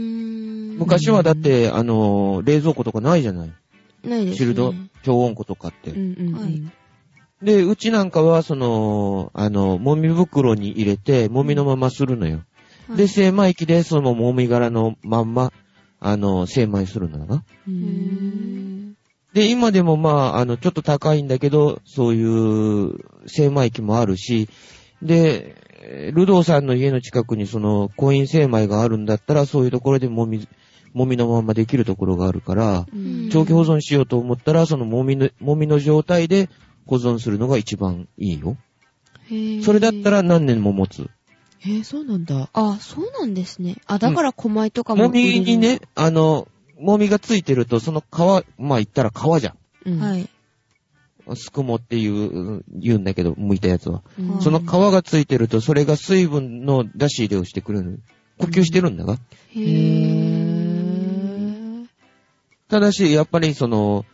[0.75, 0.77] ん。
[0.77, 3.53] 昔はだって、あのー冷蔵庫とかないじゃない。
[4.03, 4.37] ないですね。
[4.37, 5.91] チルド、超温庫とかって。
[5.91, 6.33] うんうんうん。
[6.41, 6.61] はい
[7.41, 12.41] で、うちなんかは、その、あの、もみ袋に入れて、もみのままするのよ。
[12.89, 15.53] はいで、精米機でそのもみ殻のまんま、
[15.99, 17.25] あの、精米するんだな。
[17.35, 18.76] ううーんん。
[19.37, 22.97] で、今でもまあ、あの、ちょっと高いんだけど、そういう
[23.27, 24.49] 精米機もあるし、
[25.03, 25.55] で、
[26.11, 30.47] ルドーさんの家の近くにその、コイン精米があるんだったら、そういうところでもみ、
[30.95, 36.49] もみのままできるところがあるから、うん長期保存しようと思ったら、そのもみの、もみの状態で
[36.87, 38.57] 保存するのが一番いいよ。
[39.29, 41.11] へーそれだったら何年も持つ。
[41.59, 42.49] へえ、そうなんだ。
[42.53, 43.75] あ、そうなんですね。
[43.85, 46.47] あ、だから小米とかももみ売れるにね、あの、
[46.79, 48.05] もみがついてると、その皮、
[48.57, 49.57] まあ言ったら皮じゃん。
[49.89, 49.99] うん。。
[49.99, 50.29] はいい。
[51.35, 54.03] すくもっていう、言うんだけど、剥いたやつは。
[54.17, 57.99] うんその皮がついてると、それが水分の出し入れをしてくれる。
[58.37, 59.13] 呼吸してるんだが。
[59.13, 61.87] へへぇぇ
[62.69, 64.05] ただし、やっぱりその、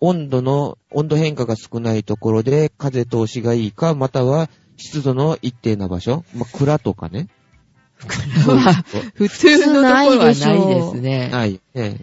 [0.00, 6.24] 温度の、温度変化が少ないところで風通しがいいか、または湿度の一定な場所。
[6.34, 7.28] まあ、蔵とかね。
[8.08, 8.84] は、
[9.14, 11.28] 普通のところはないですね。
[11.30, 11.52] ない。
[11.52, 11.60] ね。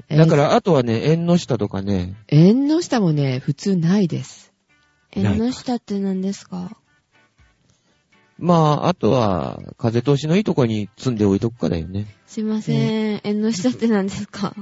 [0.09, 4.53] えーだから、あとはね、縁の下とかね、縁の下もね、普通ないです。
[5.11, 6.77] 縁の下って何ですか？
[8.39, 12.05] まあ、あとは、風通しのいいところに積んでおいとくかだよね。
[12.27, 12.73] すいませ
[13.15, 13.21] ん。
[13.23, 14.53] 縁の下って何ですか？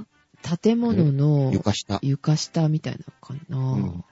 [0.64, 2.00] 建物の床下。
[2.02, 4.04] 床下みたいなのかな、うんうん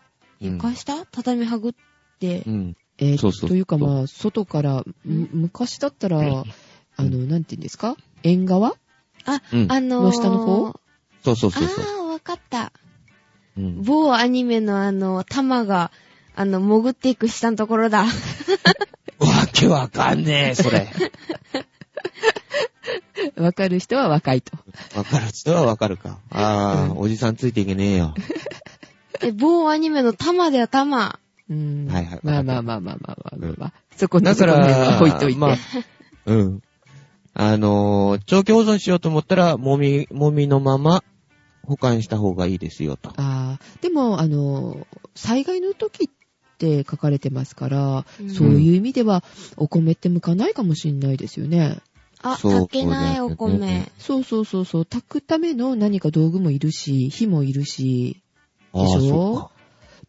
[0.42, 1.06] 床下？
[1.12, 1.74] 畳はぐっ
[2.20, 2.52] てう。
[2.52, 2.76] ん。
[2.98, 6.44] えーそうそうというかまあ、外から、む昔だったら、
[6.98, 7.96] あの、なんて言うんですか？
[8.24, 8.74] 縁側？
[9.52, 9.72] うん。
[9.72, 10.80] あのー、の下の方？
[11.24, 11.86] そうそうそうそう。
[11.86, 12.72] あー、わかった。
[13.58, 13.84] うん。
[13.84, 15.92] 某アニメのあの、玉が、
[16.36, 18.06] あの、潜っていく下のところだ。
[19.20, 20.90] わけわかんねえ、それ。
[23.38, 24.58] わかる人は若いと。
[24.98, 26.20] わかる人はわかるか。
[26.30, 28.14] ああ、うんおじさんついていけねえよ。
[29.22, 31.20] え、某アニメの玉だよ、玉。
[31.50, 31.88] うん。
[31.88, 33.74] はいはいまあまあまあまあまあまあまあ、まあ。
[33.96, 35.40] そこのだかところはら、置いといて。
[35.40, 35.58] まあ、
[36.26, 36.62] うん。
[37.36, 41.04] あのー長期保存しようと思ったら、もみ、もみのまま
[41.66, 43.10] 保管した方がいいですよと。
[43.12, 49.24] ああ、でも、あの、災害の時って書かれてますから、うんそういう意味では、
[49.58, 51.78] お米って向かないかもしれないですよね。
[52.22, 53.92] あ、炊けないお米ね。
[53.98, 58.22] そうそうそうそう、炊くための何か道具もいるし、火もいるし、
[58.74, 59.50] ああ、でしょ？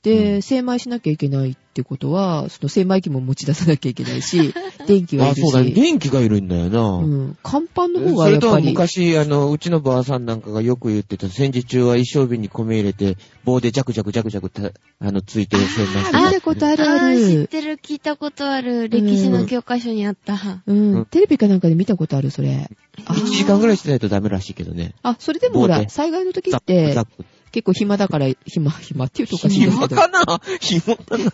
[0.03, 4.55] で、うん精米しなきゃいけないってことは、その精米機も持ち出さなきゃいけないし、
[4.87, 5.71] 電気がああ、いるそうだね。
[5.71, 6.81] し、電気がいるんだよな。
[6.81, 17.49] うん、乾パンの方それとはがやっぱり、昔、あの、うちのばあさんなんかがよく言ってた、戦時中は一升瓶に米入れて、棒でジャクジャクジャクジャクた、あの、ついてる線なんあ見たことあるあー知っる。
[17.49, 18.89] てる、聞いたことある。
[18.89, 20.63] 歴史の教科書にあった。
[20.69, 22.71] うん、うんテレビかなんかで見たことある、それ。
[23.07, 24.95] あ1時間ぐらいしてないとダメらしいけどね。
[25.03, 27.25] あ、それでもほら、災害の時ってザッ、プ。
[27.55, 29.95] 結構暇だから、暇、暇っていうとおかしいですけど。
[29.95, 30.41] 暇かな？
[30.61, 31.31] 暇かな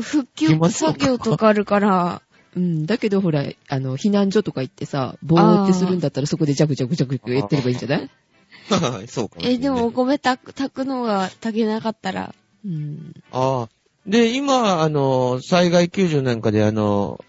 [0.00, 2.22] 復旧作業とかあるから、
[2.54, 8.10] うん、だけどほら、あの、避難所とか行ってさ、ぼーってするんだったらそこでジャクジャクジャクジャクやってればいいんじゃない？
[9.10, 9.54] そうかもしれない。
[9.54, 12.32] え、でもお米炊く炊くのが炊けなかったら、
[12.64, 13.12] うん。
[13.32, 13.68] ああ。
[14.06, 17.24] で、今、あの、災害救助なんかで、あの、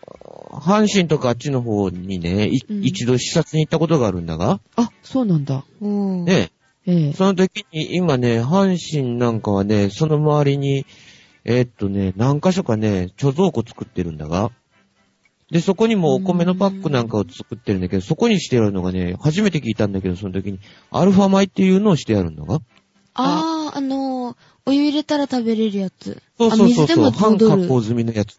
[0.52, 5.66] 阪神とかあっちの方にね、いうん一度視察に行ったことがあるんだが、あ、そうなんだ。
[5.82, 6.26] うん。
[6.26, 6.52] ね、
[6.86, 7.14] ええ。
[7.14, 10.86] その時に今ね、阪神なんかはね、その周りに、
[11.46, 14.52] えーっとね、何箇所かね、貯蔵庫作ってるんだが、
[15.52, 20.60] で、そこにもお米のパックなんかを作ってるんだけど、そこにしてあるのがね、初めて聞いたんだけど、その時に、
[20.90, 22.60] アルファ米っていうのをしてあるんだが。
[23.14, 26.22] あー、あのー、お湯入れたら食べれるやつ。
[26.38, 27.62] そうそうそうそう、あ水でも半戻る。
[27.64, 28.38] 加工済みのやつ。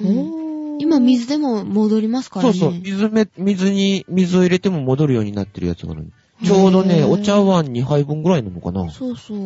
[0.00, 0.44] うん
[0.80, 2.52] 今、水でも戻りますからね。
[2.52, 6.10] そうそう、水め、水に、水を入れても戻るようになってるやつがある。
[6.44, 8.90] ちょうどね、お茶碗2杯分ぐらいなのかな。
[8.90, 9.38] そうそう。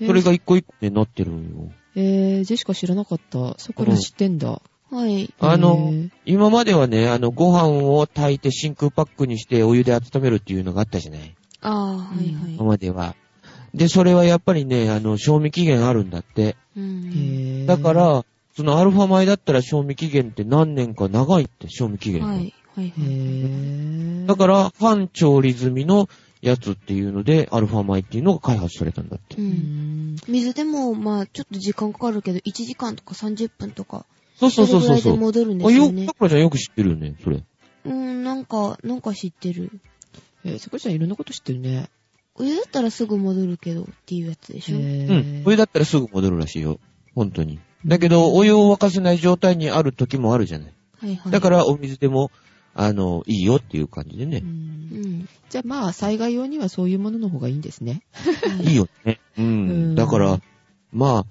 [0.00, 1.70] えーそれが一個一個ね、なってるんよ。
[1.94, 3.54] えー、ジェシカ知らなかった。
[3.58, 4.60] そこら知ってんだ。
[4.90, 5.32] はい。
[5.38, 5.92] あの
[6.26, 11.34] 今まではね、あの、ご飯を炊いて真空パックにしてお湯で温めるっていうのがあったじゃない。
[11.60, 12.54] あー、はいはい。
[12.54, 13.14] 今までは。
[13.74, 16.56] で、それはやっぱりね、あの、賞味期限あるんだって。
[17.66, 18.24] だか、ら、
[18.56, 22.28] そのアルファ米だったら賞味期限って何年か長いって、賞味期限が。
[22.28, 22.54] はい。
[22.76, 22.92] はいへはい。
[22.92, 26.08] ーだから、半調理済みの
[26.40, 29.36] やつっていうので、アルファ米っていうのが開発されたんだって。
[29.36, 29.40] う。
[29.40, 29.48] うん
[30.14, 30.16] ん。
[30.28, 34.06] 水でも、まあ、ちょっと時間かかるけど、1時間とか30分とか、
[34.36, 35.20] そうそうそうれぐらいでそうそう。
[35.20, 36.12] 戻るんであ、よ、すよねさ。
[36.14, 37.42] くらちゃんよく知ってるよね、それ。
[37.86, 39.70] うん、なんか、なんか知ってる。
[40.44, 41.88] えー、そこちゃんいろんなこと知ってるね。
[42.36, 44.76] お湯だったらすぐ戻るけどっていうやつでしょ？
[44.76, 45.08] うへん。
[45.08, 46.80] ーお湯だったらすぐ戻るらしいよ。
[47.14, 47.60] 本当に。
[47.86, 50.72] だけど、お湯を沸かせない状態にある時もあるじゃない。
[50.98, 51.32] はいはい。
[51.32, 52.30] だから、お水でも、
[52.74, 54.26] あの、いいよっていう感じでう。
[54.26, 54.38] ね。
[54.42, 54.48] うん
[55.20, 55.28] ん。
[55.48, 58.02] じゃあまあ、災害用にはそういうものの方がいいんですね。
[58.62, 59.20] いいよね。
[59.38, 59.94] ううんん。
[59.94, 60.40] だから、
[60.92, 61.26] まあ、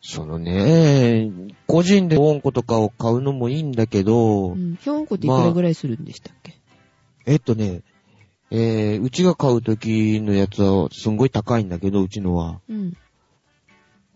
[0.00, 1.30] そのね、
[1.66, 4.76] 個人でウォンコとかを買うのもいいんだけど、うん。
[4.80, 6.54] ヒョンコっていくらぐらいするんでしたっけ、
[7.26, 7.82] えっとね、
[8.50, 12.60] えー、うちが買う時のやつはすんごい高いんだけど、うちのは。
[12.68, 12.96] うん。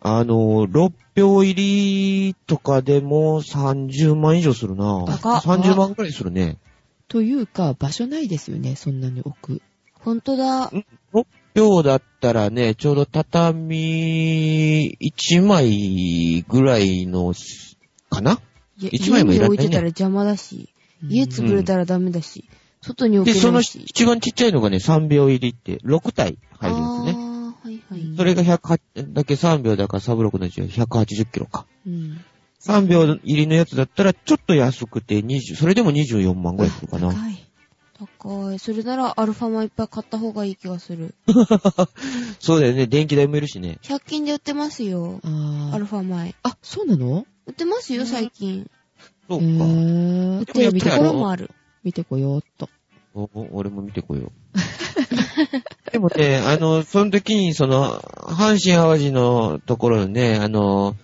[0.00, 5.04] あの、6票入りとかでも30万以上するな。
[5.06, 6.58] 高っ30万くらいするね。
[7.08, 9.62] というか、場所ないですよね、そんなに置く。
[10.00, 10.70] ほんとだ。
[11.12, 17.34] 6票だったらね、ちょうど畳1枚ぐらいの、
[18.10, 18.40] かな？
[18.78, 20.68] いや一枚もいらないね家に置いてたら邪魔だし、
[21.08, 22.48] 家潰れたらダメだし、
[22.82, 23.60] 外に置で、その。
[23.60, 27.24] 一番ちっちゃいのがね、3秒入りって、6体入るんですね。
[27.24, 28.16] あー、はいはい。
[28.16, 31.66] それが108、だけ3秒だからサブ6の1は180キロか。
[31.86, 32.20] うん。
[32.60, 37.12] 3秒入りのやつだったらちょっと安くて20、それでも24万ぐらいするかな。
[37.12, 37.52] 高い。
[38.20, 38.58] 高い。
[38.58, 41.14] それならアルファ米いっぱい買った方がいい気がする。
[42.40, 43.78] そうだよね、電気代もいるしね。
[43.82, 45.20] 100均で売ってますよ。
[45.72, 46.34] アルファ米。
[46.42, 47.26] あ、そうなの？
[47.46, 48.60] 売ってますよ、最近。
[48.60, 48.64] へ
[49.28, 49.44] そうか。
[49.44, 50.42] 売ー。
[50.42, 51.50] ってるところもある。
[51.84, 52.68] 見てこようっと。
[53.14, 54.32] おお俺も見てこよう。
[55.92, 60.96] でもね、あの、その時に、その、阪神淡路のところのね、あの、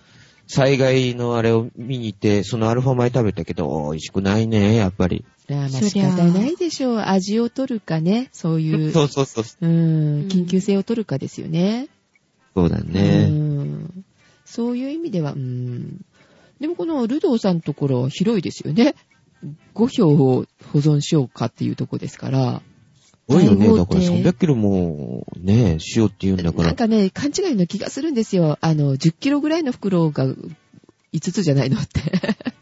[0.47, 5.23] 災害のあれを見に行って、そのアルファ米食べたけど、美味しくないね、やっぱり。
[5.47, 6.97] あーまあ仕方ないでしょう。
[6.99, 8.91] 味を取るかね、そういう。
[8.93, 9.45] そうそうそう。
[9.61, 11.87] うん、緊急性を取るかですよね。
[12.55, 13.27] そうだうね。
[13.27, 14.03] ん。
[14.45, 16.03] そういう意味では、うん。
[16.59, 18.95] でもこのルドーさんのところは広いですよね。
[19.75, 22.61] 5票を保存しようかっていうとこですから。
[23.29, 23.67] すごいよね。
[23.69, 26.63] 大だから豪邸300キロも、ね、塩って言うんだから。
[26.65, 28.57] なんかね、勘違いの気がするんですよ。
[28.61, 30.35] あの、10キロぐらいの袋が5
[31.31, 32.01] つじゃないのって。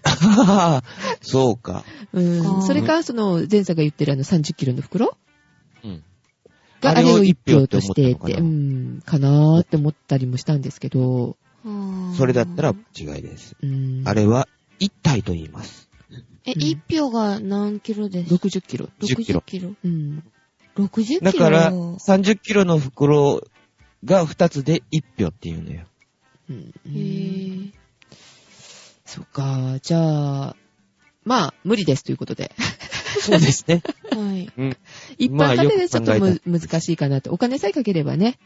[1.22, 1.84] そうか。
[2.14, 2.64] うん。
[2.64, 5.18] それか、その、前作が言ってるあの30キロの袋？
[5.84, 6.04] うん。
[6.82, 11.38] があれを1票ととしてって、うん、かなーって思ったりもしたんですけど、
[12.18, 13.56] それだったら違いです。
[13.62, 14.04] うん。
[14.06, 14.48] あれは、
[14.80, 15.87] 一体と言います。
[16.48, 18.90] え、うん1票が何キロです？60キロ。
[19.02, 19.74] 10キロ60キロ。
[19.84, 20.24] うん。
[20.78, 23.44] 60キロだから、30キロの袋
[24.06, 25.82] が2つで1票っていうのよ。
[26.50, 27.72] うんへぇ
[29.06, 30.00] そっか、じゃ
[30.50, 30.56] あ、
[31.24, 32.52] まあ、無理ですということで。
[33.20, 33.82] そうですね。
[34.12, 34.52] はい。
[34.58, 34.78] うん。
[35.18, 37.30] 一まあ般家庭でちょっとむ、難しいかなって。
[37.30, 38.38] お金さえかければね。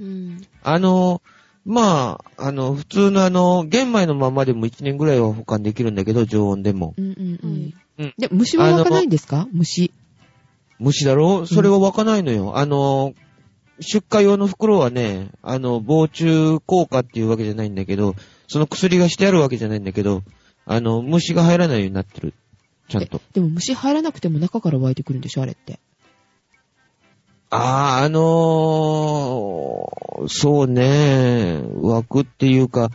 [0.00, 0.46] うん。
[0.62, 1.20] あの、
[1.64, 6.94] まあ、あの、普通のあの、玄米のままでも1年ぐらいは保管できるんだけど、常温でも。
[6.96, 7.52] うんうんうん。
[7.52, 9.48] はいうんで、虫は湧かないんですか？
[9.52, 9.92] 虫。
[10.78, 11.46] 虫だろ？
[11.46, 12.56] それは湧かないのよ。
[12.56, 13.12] あの、
[13.80, 18.14] 出荷用の袋はね、あの、防虫効果っていうわけじゃないんだけど、
[18.46, 20.22] その薬がしてあるわけじゃないんだけど、
[20.64, 22.34] あの、虫が入らないようになってる。
[22.88, 23.20] ちゃんと。
[23.34, 25.42] でも虫入らなくても中から湧いてくるんでしょ？
[25.42, 25.80] あれって。
[27.50, 32.90] ああ、あのーそうね、湧くっていうか、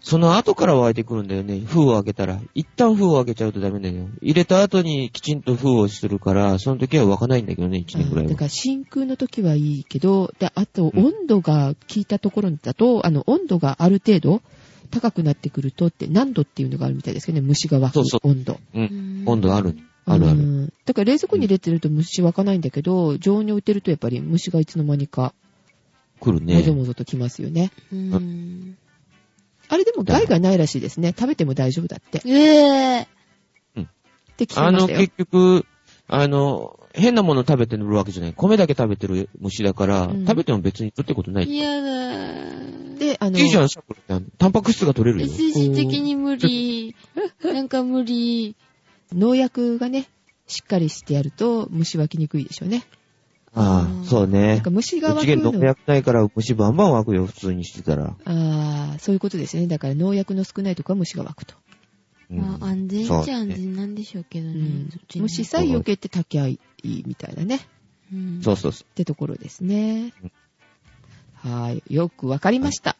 [0.00, 1.60] その後から湧いてくるんだよね。
[1.60, 2.40] 封を開けたら。
[2.54, 4.08] 一旦封を開けちゃうとダメだよ。
[4.22, 8.30] 入れた後にきちんと封をするから、その時は湧かないんだけどね、1年ぐらいは。
[8.30, 14.42] だから真空の時はいいけど、で、あと温度が効いたところだと、あの、温度がある程度、
[14.90, 18.52] 高くなってくるとって何度っていうのがあるみたいですけどね、虫が湧くそうそう温度。
[18.54, 18.58] う。
[18.74, 19.76] うんん温度ある。
[20.08, 20.38] あるある。
[20.38, 25.34] うんだから冷蔵庫に入れてると虫湧かないんだけど、常温に置いてるとやっぱり虫がいつの間にか、
[26.18, 26.72] 来るもぞね。
[26.72, 27.70] もぞときますよね。
[27.92, 28.78] うん。
[29.68, 31.14] あれでも害がないらしいですね。
[31.16, 32.18] 食べても大丈夫だって。
[32.18, 33.08] っええ
[34.38, 35.16] て聞きあの、ましたよ結。
[35.16, 35.66] 局、
[36.06, 38.32] あの、変なもの食べてるわけじゃない。
[38.32, 41.44] 米だけ食べてる虫だから、うん食べても別にいるってことない。
[41.44, 42.98] い嫌だー。
[42.98, 44.26] で、あの、いじゃん、さくらちゃん。
[44.38, 45.32] タンパク質が取れるよ。
[45.32, 46.96] 精神的に無理。
[47.44, 48.56] なんか無理。
[49.12, 50.08] 農薬がね、
[50.46, 52.84] しっかりしてやると虫湧きにくいでしょうね。
[53.54, 54.70] ああ、そうなんねか。
[54.70, 58.16] 虫がうちげ湧くの農薬ないから虫バンバン湧くよ、普通にしてたら。
[58.24, 59.66] ああ、そういうことですね。
[59.66, 61.54] だから農薬の少ないところは虫が湧くと。
[62.30, 64.52] うんまあ、安全っちゃ安ね全なんでしょうけどね。
[64.52, 67.60] うんそっちの虫さえ避けて炊きゃいいみたいなね。
[68.12, 70.12] うんそうそうそってところですね。
[71.34, 71.82] はい。
[71.88, 72.96] よくわかりました。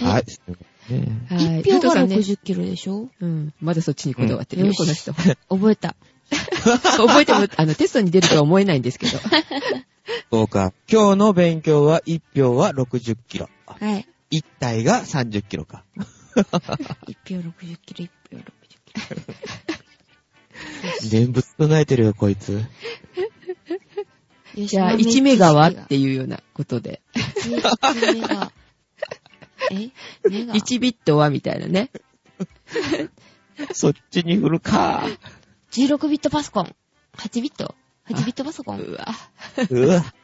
[0.00, 0.04] う。
[0.04, 0.24] はい。
[0.90, 1.60] ねはい。
[1.60, 2.16] 一票が武藤さんね。
[2.16, 3.08] 60キロでしょ？
[3.20, 3.52] うん。
[3.60, 5.12] まだそっちにこだわってるよ、うんこの人。
[5.12, 5.96] 覚えた。
[6.96, 9.18] 覚えても、あの、テストに出るとは思えないんですけど。
[10.30, 10.72] そうか。
[10.90, 13.48] 今日の勉強は1票は60キロ。
[13.66, 14.06] はい。
[14.32, 15.84] 1体が30キロか。
[17.06, 18.42] 一票60キロ、一票60
[21.00, 22.64] キ全部唱えてるよ、こいつ。
[24.56, 27.02] じゃあ、1メガはっていうようなことで。
[27.14, 28.52] 1メガ。
[29.70, 29.90] え？
[30.28, 31.90] メガ1ビットはみたいなね。
[33.72, 35.04] そっちに振るか。
[35.72, 36.74] 16ビットパソコン。
[37.16, 37.74] 8ビット
[38.08, 38.80] ?8 ビットパソコン？
[38.80, 39.08] うわ。
[39.70, 40.04] うわ。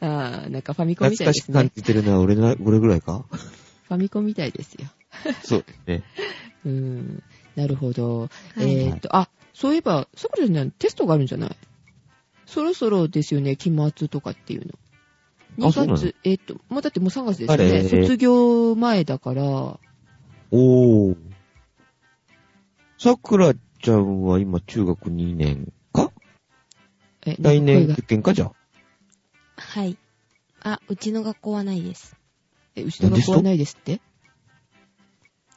[0.00, 1.82] あーなんかファミコンみたい懐かしく感ですね。
[1.82, 3.24] じてるのは俺な、俺ぐらいか？
[3.30, 4.86] ファミコンみたいですよ。
[5.42, 6.02] そうね。
[6.66, 7.22] うん。
[7.54, 8.22] なるほど。
[8.22, 8.26] は
[8.62, 11.56] いえーっと、あ、そういえば、さくらちゃんテストがあるんじゃない？
[12.46, 14.72] そろそろですよね、期末とかっていうの。
[15.58, 15.98] 2あそうなの？
[15.98, 17.88] 月、えーっと、もうだってもう3月ですよね。
[17.88, 21.16] 卒業前だから、おー。
[22.98, 26.12] さくらちゃんは今中学2年か？
[27.26, 28.46] え、来年受験かじゃ？
[28.46, 28.52] あ。
[29.56, 29.96] はい。
[30.62, 32.16] あ、うちの学校はないです。
[32.74, 34.00] え、うちの学校はないですって？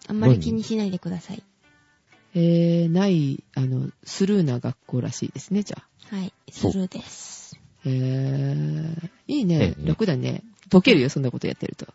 [0.07, 1.43] あんまり気にしないでください。
[2.35, 5.77] えー、ない、あの、スルーな学校らしいですね、じゃ
[6.11, 6.15] あ。
[6.15, 6.33] はい。
[6.51, 7.38] スルーです。
[7.85, 9.75] えー、いいね。
[9.77, 10.43] ええ楽だね。
[10.69, 11.87] ボケるよ、そんなことやってると。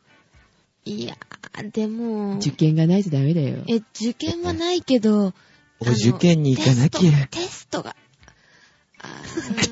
[0.85, 3.65] いやー、でも、受験がないとダメだよ。
[3.69, 5.33] え、受験はないけど、
[5.81, 7.27] お受験に行かなきゃ。
[7.29, 7.95] テストが、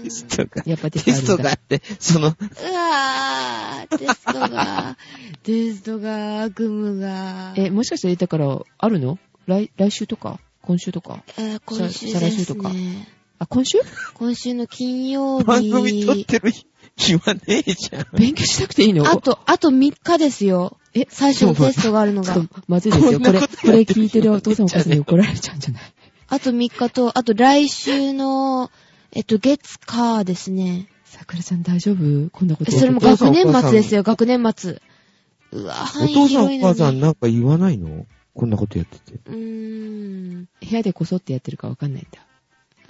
[0.03, 0.63] テストが。
[0.67, 4.97] やっぱテテスストがあって、その、うわー、テストが、
[5.43, 9.19] テストが、悪夢が、え、もしかして、だから、あるの？
[9.47, 10.39] 来、来週とか？
[10.63, 11.23] 今週とか？
[11.39, 12.69] えー今週再です来週とか？
[12.71, 13.09] ね。
[13.43, 13.79] あ、今週？
[14.15, 15.45] 今週の金曜日。
[15.45, 16.53] 番組撮ってる
[16.97, 18.07] 気はねえじゃん。
[18.13, 19.05] 勉強しなくていいの？
[19.09, 20.79] あと、あと3日ですよ。
[20.95, 22.37] え、最初のテストがあるのが。
[22.69, 23.19] まずいですよ。
[23.19, 25.83] これ、これ聞いてるお父さんお母さんに怒られちゃうんじゃない？
[26.29, 28.71] あと3日と、あと来週の、
[29.11, 30.89] えっと、月、火ですね。
[31.05, 32.31] 桜ちゃん大丈夫？
[32.31, 34.81] こんなことそれもお父さ学ん年末ですよ、学年末。
[35.51, 36.75] うわ、お範囲父さんお広いのに。
[36.75, 38.07] 母さんなんか言わないの？
[38.35, 39.19] こんなことやってて。
[39.27, 40.45] うーん。
[40.45, 42.21] 部屋でこそってやってるかわかんないんだ。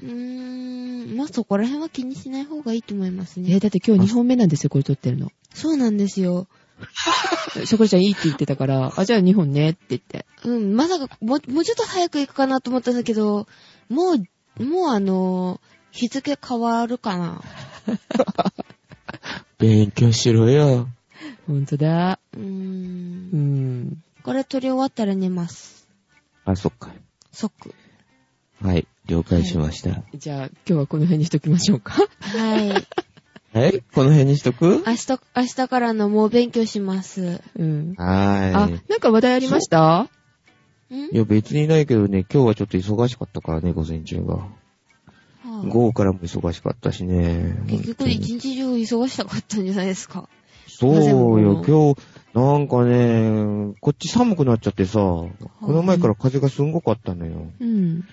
[0.03, 1.17] うーん。
[1.17, 3.61] まあ、そこら辺は気にしない方がいいと思いますえーね。
[3.61, 5.31] だって今日2本目なんですよ、これ撮ってるの。
[5.55, 6.49] そうなんですよ。
[7.67, 10.27] 桜ちゃんいいって言ってたから、あ、じゃあ2本ねって言って。
[10.45, 13.47] うん、まさか、もう、もうちょっと早く行くかなと思ったんだけど、
[13.89, 14.15] も
[14.59, 15.61] う、もうあの、
[15.93, 17.43] 日付変わるかな。
[19.59, 20.89] 勉強しろよ。
[21.47, 22.19] ほんとだ。
[22.35, 22.41] うー。
[22.41, 24.03] うんん。
[24.23, 25.89] これ撮り終わったら寝ます。
[26.45, 26.91] あ、そっか。
[27.33, 27.75] 即。
[28.61, 28.87] はい。
[29.13, 30.03] 了解しました。
[30.15, 31.95] じゃあ、今日はこの辺にしときましょうか。
[32.21, 32.71] はい。
[33.53, 33.83] はい。
[33.95, 34.83] この辺にしとく？
[34.87, 37.43] 明日、明日からのもう勉強します。
[37.59, 37.95] うん。
[37.99, 38.81] あは、ーい。
[38.89, 40.09] なんか話題ありました？
[40.91, 40.95] ん？
[40.95, 44.35] いや、別にないけどね、今日はちょっと忙しかったからね、午前中が。
[44.37, 44.47] は
[45.45, 47.57] あ午後からも忙しかったしね。
[47.69, 50.29] 結局一日中忙しかったんじゃないですか。
[50.67, 52.01] そうよ、今日、
[52.35, 57.47] なんかね、こっち寒くなっちゃってさ、この前から風がすんごかったのよ。
[57.61, 58.05] うん。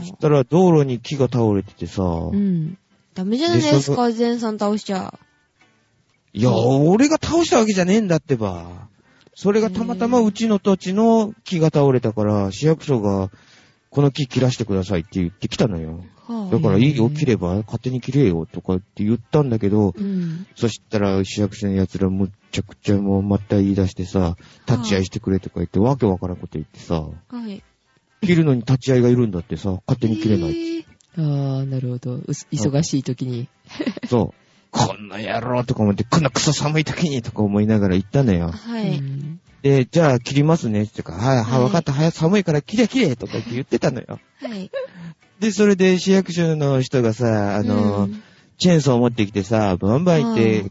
[0.00, 2.78] そしたら道路に木が倒れててさ、うん。
[3.14, 3.60] ダメじゃない？
[3.60, 5.18] ですでか、前さん倒しちゃ。
[6.32, 8.88] いや、俺が倒したわけじゃねえんだってば。
[9.34, 13.30] それがたまたまうちの土地の木が倒れたから、市役所が、
[13.90, 16.02] この木切らしてくださいって言ってきたのよ。
[16.26, 20.46] はだからいいよ、切れば、勝手に切れよ、とかって言ったんだけど、うん。
[20.56, 24.36] そしたら市役所の奴らむっちゃくちゃもうまた言い出してさ、
[24.68, 27.62] 立ち会いしてくれとか言って、わけわからんこと言ってさ、あはい。
[28.22, 30.78] 切るのに立ち会いがいるんだってさ、勝手に切れない。
[30.80, 30.86] い。
[31.16, 32.16] あー、なるほど。
[32.16, 33.48] 忙しい時に。
[34.08, 34.46] そう。
[34.72, 38.50] こんな野郎とか思って、こんなクソ寒い時にとか思いながら行ったのよ。
[38.50, 38.98] はい。
[38.98, 44.20] うんで、じゃあ切りますねってから、はい、はい、はいわかった、早寒いから切れ切れとか言って言ってたのよ。
[44.40, 44.70] はい。
[45.40, 48.22] で、それで市役所の人がさ、あの、うん
[48.58, 50.64] チェーンソーを持ってきてさ、バンバン行っはて、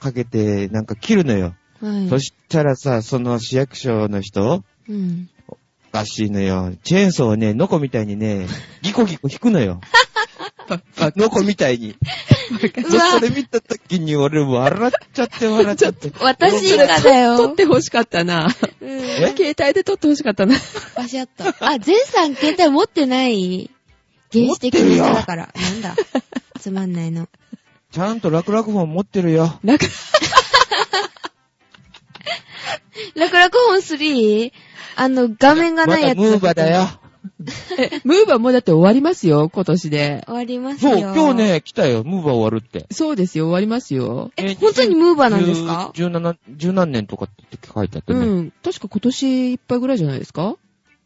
[0.00, 1.54] かけて、なんか切るのよ。
[1.80, 2.08] はい。
[2.08, 5.28] そしたらさ、その市役所の人、うん。
[5.46, 5.56] お
[5.92, 6.72] かしいのよ。
[6.82, 8.48] チェーンソーをね、ノコみたいにね、
[8.82, 9.80] ギコギコ引くのよ。
[11.16, 11.94] ノコみたいに。
[12.90, 16.10] それ見た時に俺笑っちゃって笑っちゃって。
[16.20, 17.36] 私以下だよ。
[17.36, 18.48] 撮って欲しかったな。
[18.80, 19.00] うん。
[19.36, 20.56] 携帯で撮って欲しかったな。
[20.96, 21.44] バシャッと。
[21.64, 23.70] あ、ゼンさん携帯持ってない？
[24.32, 25.48] 原始的な人だから。
[25.54, 25.94] なんだ？
[26.60, 27.28] つまんないの。
[27.90, 29.58] ちゃんとラクラクフォン持ってるよ。
[29.62, 29.86] なんか、
[33.14, 34.52] ラクラクフォン 3?
[34.96, 36.18] あの、画面がないやつ。
[36.18, 36.86] まだムーバだよ。
[37.78, 40.22] えムーバーもうだって終わりますよ、今年で。
[40.26, 41.12] 終わりますそう、よ。
[41.14, 41.34] 今日。
[41.34, 42.02] ね、来たよ。
[42.04, 42.86] ムーバー終わるって。
[42.90, 44.30] そうですよ、終わりますよ。
[44.36, 45.90] え、本当にムーバーなんですか？
[45.94, 48.20] 十七、十何年とかって書いてあってね。
[48.20, 48.52] うん。
[48.64, 50.56] 確か今年いっぱいぐらいじゃないですか？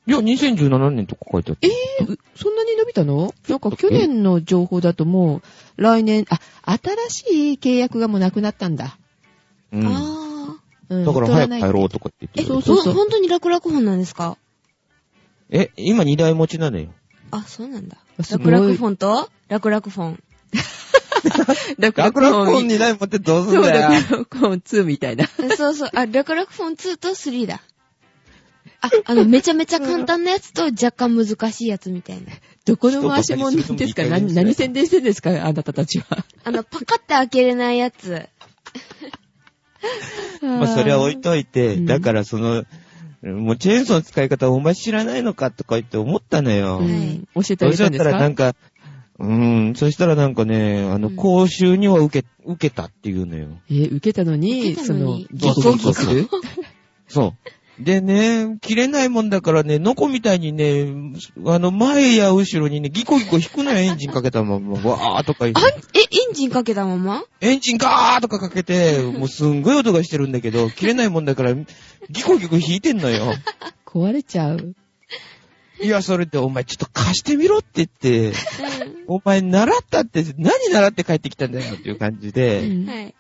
[0.07, 1.69] いや、2017年とか書いてあって。
[1.69, 1.71] え
[2.05, 3.33] うそんなに伸びたの？
[3.49, 6.41] なんか去年の情報だともう、来年、あ、
[7.11, 8.99] 新しい契約がもうなくなったんだ。
[9.73, 9.87] うん。
[9.87, 10.57] あ
[10.89, 12.43] うんだから早く帰ろうとかって言ってー。
[12.43, 14.37] え、るそうそうそう本当にラクラクフォンなんですか？
[15.51, 16.89] え、今二台持ちなのよ。
[17.31, 17.97] あ、そうなんだ。
[18.23, 19.31] すごいラクラクフォンと？
[19.49, 20.23] ラクラクフォン。
[21.79, 23.81] ラクラクラクフォン二台持ってどうすんだよ。
[23.91, 25.27] ラクラクフォン2みたいな。
[25.57, 25.91] そうそう。
[25.95, 27.63] あ、ラクラクフォン2と3だ。
[28.83, 32.23] あ、あの、めちゃめちゃ簡単なやつと若干難しいやつみたいな。
[32.67, 34.05] どこの回し物ですか？
[34.05, 35.31] 何、何宣伝してんですか？
[35.47, 36.25] あなたたちは。
[36.45, 38.29] あの、パカって開けれないやつ。
[40.43, 42.65] まあ、それは置いといて、うんだからその、
[43.23, 46.79] もうチェーンソーの使い方お前知らないのかとか言って思ったのよ。
[46.79, 48.11] うはいん教えてあそしたたげんですか？
[48.11, 48.55] らなんか、
[49.19, 53.49] うん、そしたらなんかね、あの、うん講習には受け、受けたっていうのよ。
[53.71, 56.29] えー受けたのに、そのギコギコする？
[57.09, 57.33] そう。
[57.85, 60.87] でね、切れないもんだからね、ノコみたいにね、
[61.47, 67.25] あの、前や後ろにね、ギコギコ引くのよ、 エンジンかけたまま、わーとか言ってあ、え、エンジンかけたまま？
[67.41, 73.33] エンジンガーとかかけて、 もうすんごい音がしてるんだけど、切れないもんだから、ギコギコ引いてんのよ。
[73.87, 74.75] 壊れちゃう。
[75.83, 78.33] いや、それでお前ちょっと貸してみろって言って、う
[79.09, 82.89] お前習ったって、何習って帰ってきたんだよっていう感じうで、んん。
[82.89, 83.15] はい。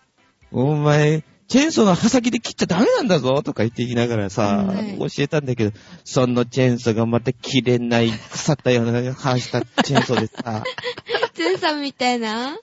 [0.53, 4.99] お前、チェーンソーの刃先で切っちゃダメなんだぞとか言って言いながらさ、はい。
[4.99, 10.65] 教えたんだけど、そのチェーンソーがまた切れない、腐ったような刃したチェーンソーでさ、
[11.37, 12.57] ゼンさんみたいな？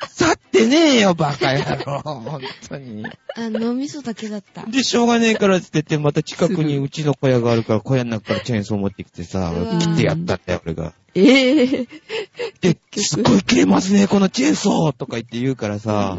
[0.00, 3.06] 腐ってねえよ、バカ野郎、本当に。
[3.06, 4.66] あ、脳みそだけだった。
[4.66, 10.94] で、しょうがねえからって言って、また近くにうちの小屋があるから、小屋の中からチェーンソー持ってきてさ切ってやったんだよ、俺が。
[11.14, 11.86] ええ
[12.60, 16.18] で、すっごい切れますね、このチェーンソーとか言って言うからさ、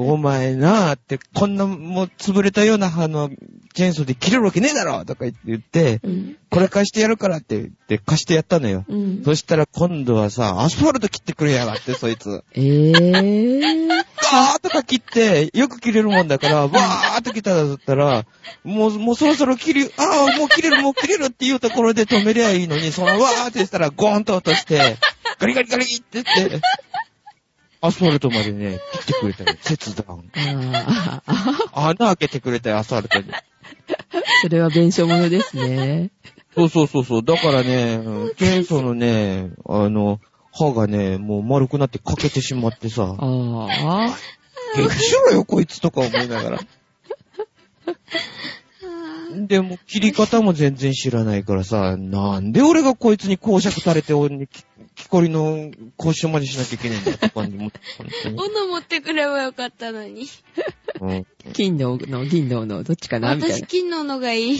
[0.00, 3.30] お前なあって、こんなもう潰れたようなあの、
[3.74, 6.36] チェーンソーで切れるわけねえだろとか言ってうん。
[6.50, 8.84] これ貸してやるからって言って貸してやったのよ。
[8.88, 9.22] うん。
[9.24, 12.44] そしたら今度はさ、アスファルト切ってくれやがって、そいつ。
[12.54, 18.24] ええガーとか切って、よく切れるもんだから、わーっと切ったらだったら、
[18.62, 24.96] もう、もうそろそろ切り、ああ、もう切れる、もう切れるっていうところで止めりゃいいのに、そのわーってしたらゴーンと落として、
[25.40, 26.60] ガリガリガリって言って、
[27.80, 29.56] アスファルトまでね、 切ってくれたよ。
[29.60, 30.24] 切断。
[30.72, 31.22] あ
[31.72, 33.26] あ、穴開けてくれたよ、アスファルトに。
[34.42, 36.10] それは弁償者ですね。
[36.54, 37.24] そうそうそうそう。
[37.24, 38.00] だからね、
[38.36, 40.20] チェーンソーのね、あの、
[40.52, 44.16] 歯がね、もう丸くなって欠けてしまってさ、ああ。
[44.76, 46.60] 激しろよ、こいつとか思いながら。
[49.36, 54.64] でも、切り方も全然知らないからさ、なんで俺がこいつに公爵されて、俺にき
[55.08, 58.38] 木こりの交渉までしなきゃいけないんだとか思って、本当に。
[58.38, 60.26] 斧持ってくればよかったのに。
[61.00, 61.26] うん。
[61.54, 63.34] 金のの、銀のの、どっちかな？
[63.34, 63.66] みたい私、な。
[63.66, 64.58] 金ののがいい。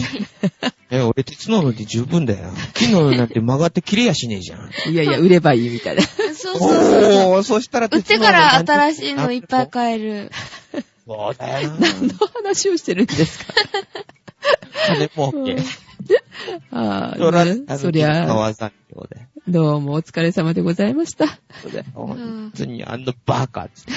[0.89, 2.49] え、俺鉄のので十分だよ。
[2.73, 4.71] 木のなんて曲がって切れやしねえじゃん。
[4.91, 6.01] いやいや、売ればいいみたいな。
[6.01, 6.83] そうそう
[7.13, 10.31] そうそしたら売ってから新しいのいっぱい買える。
[11.05, 11.69] そうだよ。
[11.79, 13.53] 何の話をしてるんですか？
[14.87, 15.57] 金儲け。
[16.71, 17.17] あ
[17.67, 19.27] あ、そりゃ、川産業で。
[19.47, 21.27] どうもお疲れ様でございました。
[21.61, 21.85] そうだよ。
[21.93, 23.91] 本当にあのバカっつって。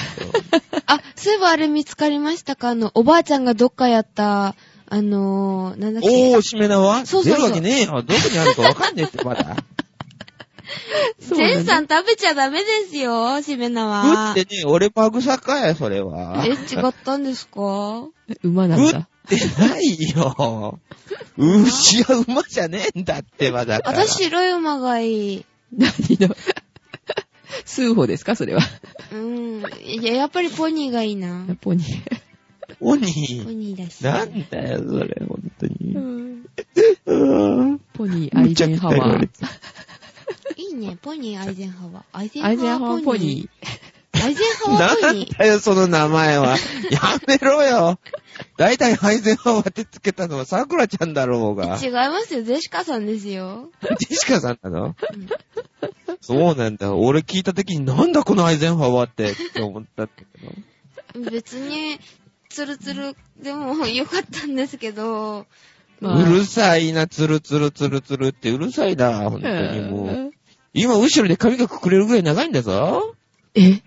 [0.86, 2.70] あ、そういえばあれ見つかりましたか？
[2.70, 4.54] あの、おばあちゃんがどっかやった、
[4.86, 6.08] あのー、なんだっけ？
[6.34, 7.04] おー、しめ縄？
[7.06, 8.02] そうそうそう出るわけねえよ。
[8.02, 9.56] どこにあるかわかんねえって、まだ。
[11.18, 14.30] ゼンさん食べちゃダメですよ、しめ食縄。
[14.32, 16.44] ってね、俺パグサかや、それは。
[16.46, 16.54] え、違
[16.88, 18.06] ったんですか？
[18.42, 19.08] 馬なんだ。
[19.30, 20.80] 食ってないよ。
[21.36, 23.98] 牛は馬じゃねえんだって、まだから。
[24.04, 25.46] 私、白い馬がいい。
[25.72, 26.36] 何の、
[27.64, 28.60] 数歩ですかそれは。
[29.12, 29.62] うん。
[29.82, 31.46] いや、やっぱりポニーがいいな。
[31.60, 32.22] ポニー。
[32.78, 33.52] ポニポー。
[33.52, 34.04] ニーだし。
[34.04, 35.94] なんだよ、それ、ほんとに。
[35.94, 36.22] うん
[37.06, 39.28] うんポニー、アイゼンハワー。
[40.56, 42.02] いいね、ポニー、アイゼンハワー。
[42.12, 43.26] アイゼンアイゼンハハワーポニポニー。
[43.26, 43.71] アイゼンハワー
[44.64, 45.38] ポなんニー。
[45.38, 46.56] だよ、その名前は。
[46.90, 47.98] やめろよ。
[48.56, 51.78] だいたいアイゼンハワーってつけたのはさくらちゃんだろうが。
[51.82, 53.70] 違いますよ、ゼシカさんですよ。
[53.98, 54.84] ジェシカさんなの？
[54.86, 54.94] うん
[56.20, 56.94] そうなんだ。
[56.94, 60.24] 俺聞いた時になんだこのアイゼンハワーってって思ったんだけ
[61.18, 61.30] ど。
[61.30, 61.98] 別に、
[62.48, 65.46] ツルツルでもよかったんですけど、
[66.00, 70.32] まあうるさいな、ツルツルツルツルってうるさいな、本当にもう。
[70.74, 73.16] 今、後ろで髪がくくれるぐらい長いんだぞ。
[73.54, 73.82] え？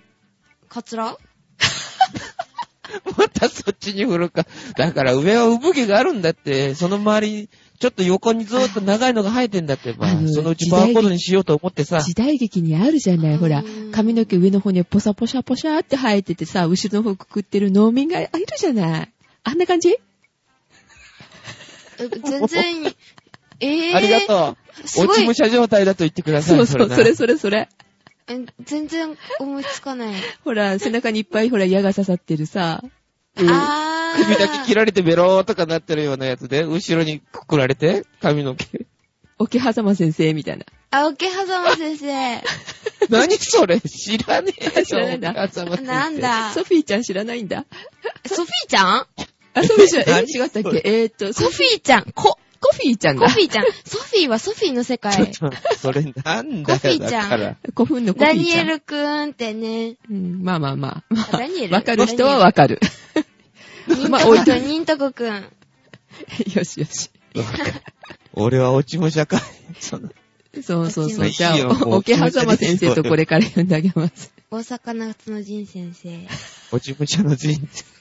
[0.75, 1.17] カツラ？
[3.17, 4.45] またそっちに振るか。
[4.75, 7.49] だから上は産毛があるんだって、その周り、
[7.79, 12.01] ちょっと横にずーっと長いのが生えてんだってばあの、そのうちバーコードにしようと思ってさ。
[12.01, 13.91] 時代劇にあるじゃない、ほらうん。
[13.93, 19.11] 髪の毛上の方にポサポシャポシャって生えててさ、後ろの方くくってる農民がいるじゃない？
[19.45, 19.91] あんな感じ？
[21.99, 22.95] え全然、
[23.61, 24.87] えぇ、ありがとう。
[24.89, 26.57] すごい落ち武者状態だと言ってください。
[26.57, 27.69] そうそう、なそれそれそれ。
[28.27, 30.15] え全然思いつかない。
[30.43, 32.81] ほら、背中にいっぱいほら矢が刺さってるさ。
[33.37, 34.23] うんあー。
[34.23, 38.85] 首だけ切られてベローとかなってるようなやつで、後ろにくくられて、髪の毛。
[39.37, 40.65] 桶狭間先生みたいな。
[40.91, 42.41] 青木はざま先生。
[43.09, 43.81] 何それ？
[43.81, 44.85] 知らねえよ。
[44.85, 45.33] 知らないんだ
[45.83, 46.51] なんだ？
[46.53, 47.65] ソフィーちゃん知らないんだ。
[48.25, 49.05] ソフィーちゃん？
[49.53, 50.81] あ、ソフィーちゃん、え、何違ったっけ？
[50.85, 52.05] えーっと、ソソフィーちゃん。
[52.13, 53.25] コ、コフィーちゃんだ。
[53.25, 53.65] コフィーちゃん。
[53.85, 55.31] ソフィーはソフィーの世界。
[55.31, 56.65] ちょっと、それなんだよ。
[56.65, 58.37] コフィーちゃんのコフィダーちゃん。
[58.37, 59.97] ニエルくんってね。
[60.09, 61.03] うん、まあまあまあ。
[61.09, 62.79] まあダニエルわかる人はわかる。
[64.09, 65.33] まあ、ニント置いとニントコくん。
[66.55, 67.11] よしよし。
[68.33, 69.39] 俺は落ち武者か。
[69.79, 70.09] その
[70.63, 71.29] そうそうそう。
[71.29, 71.55] じゃあ、
[71.85, 74.33] 桶狭間先生とこれから呼んであげます。
[74.49, 76.27] 大阪夏の陣先生。
[76.71, 77.94] 落ち武者の人生。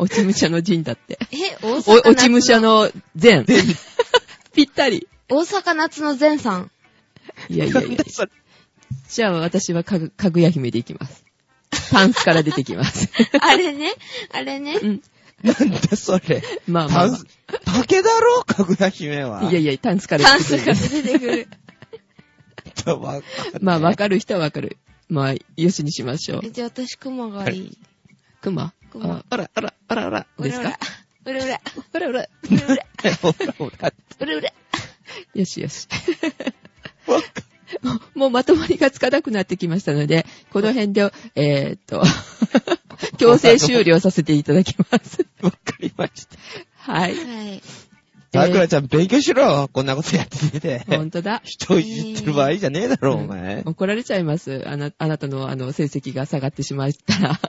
[0.00, 1.18] 落ち武者の陣だって。
[1.30, 2.10] え、大お阪夏の。
[2.10, 2.90] 落ち武者の
[3.20, 3.44] 前。
[4.54, 5.06] ぴったり。
[5.28, 6.70] 大阪夏の前さん。
[7.50, 7.98] いやいやいや。
[9.08, 11.22] じゃあ私はかぐ、かぐや姫でいきます。
[11.92, 13.10] パンツから出てきます。
[13.42, 13.92] あれね、
[14.32, 14.78] あれね。
[14.80, 15.02] うん。
[15.42, 16.42] なんだそれ。
[16.66, 17.26] まあまあまタンス、
[17.64, 19.46] 竹だろかぐや姫は。
[19.48, 19.50] あ。
[19.50, 21.02] いやいや、タンツからタンスが出てくる。
[21.02, 21.48] 出てくる。
[22.74, 24.78] ちょっとわかんないまあ、わかる人はわかる。
[25.10, 26.50] まあ、よしにしましょう。
[26.50, 27.78] じゃあ私、クマがいい。
[28.90, 30.78] クマクマああら、あら、あら、あら、うらうらですか？
[31.24, 31.60] うらうら。
[31.92, 32.20] あら、あら。
[32.20, 32.86] うらうら。
[33.22, 34.52] ほらほらうらうら。
[35.34, 35.86] よしよし。
[38.14, 42.02] もうまとまりがつかなくなってきましたので、この辺で、えーっと、
[43.16, 45.24] 強制終了させていただきます。
[45.40, 46.36] わかりました。
[46.92, 47.14] はい。
[47.14, 47.62] はい。
[48.32, 49.68] さくらちゃん勉強しろ。
[49.72, 50.84] こんなことやってて。
[50.86, 51.40] ほんとだ。
[51.44, 53.62] 人をいじってる場合じゃねえだろ、お前。
[53.64, 54.62] 怒られちゃいます。
[54.68, 57.40] あな、あなたのあの、成績が下がってしまったら。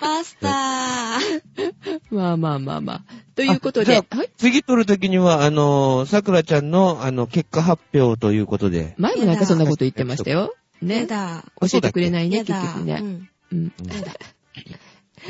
[0.00, 2.10] あーパスター。
[2.14, 3.02] まあまあまあまあ。
[3.34, 4.30] ということで、はい。
[4.36, 8.94] 次撮るときには、あの、さくらちゃんの、あの、結果発表ということで。
[8.98, 10.54] 前もなんかそんなこと言ってましたよ。
[10.82, 11.06] やね。
[11.06, 11.44] だ。
[11.60, 12.44] 教えてくれないね。
[12.44, 12.98] 結局ね。
[13.00, 13.28] うん。
[13.52, 13.72] うん。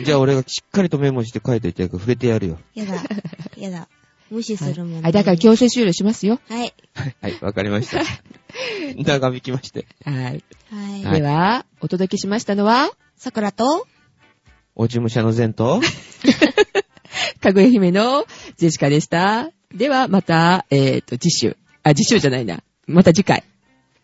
[0.04, 2.58] じゃあ俺がしっかりとメモして書いといて、触れてやるよ。
[2.74, 3.02] やだ。
[3.56, 3.88] やだ。
[4.30, 5.02] 無視するもんね。
[5.02, 6.38] はい、だから強制終了しますよ。
[6.48, 6.74] はい。
[7.20, 8.02] はい、わかりました。
[9.04, 9.86] 長引きまして。
[10.04, 10.44] はい。
[10.70, 11.20] はい。
[11.20, 13.86] では、お届けしましたのは、桜と、
[14.78, 15.80] 落ち武者の前と、
[17.42, 18.24] かぐや姫の
[18.56, 19.50] ジェシカでした。
[19.74, 21.56] では、また、えっ、と、次週。
[21.82, 22.62] あ、次週じゃないな。
[22.86, 23.42] また次回。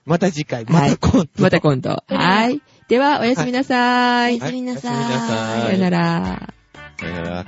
[0.05, 1.43] また次回、また今度。
[1.43, 2.03] また今度。
[2.09, 2.61] はい。
[2.89, 4.41] では、おやすみなさい。
[4.41, 5.29] おやすみなさはいおやすみなさ
[5.69, 6.53] さよなら。
[6.99, 7.47] さよなら。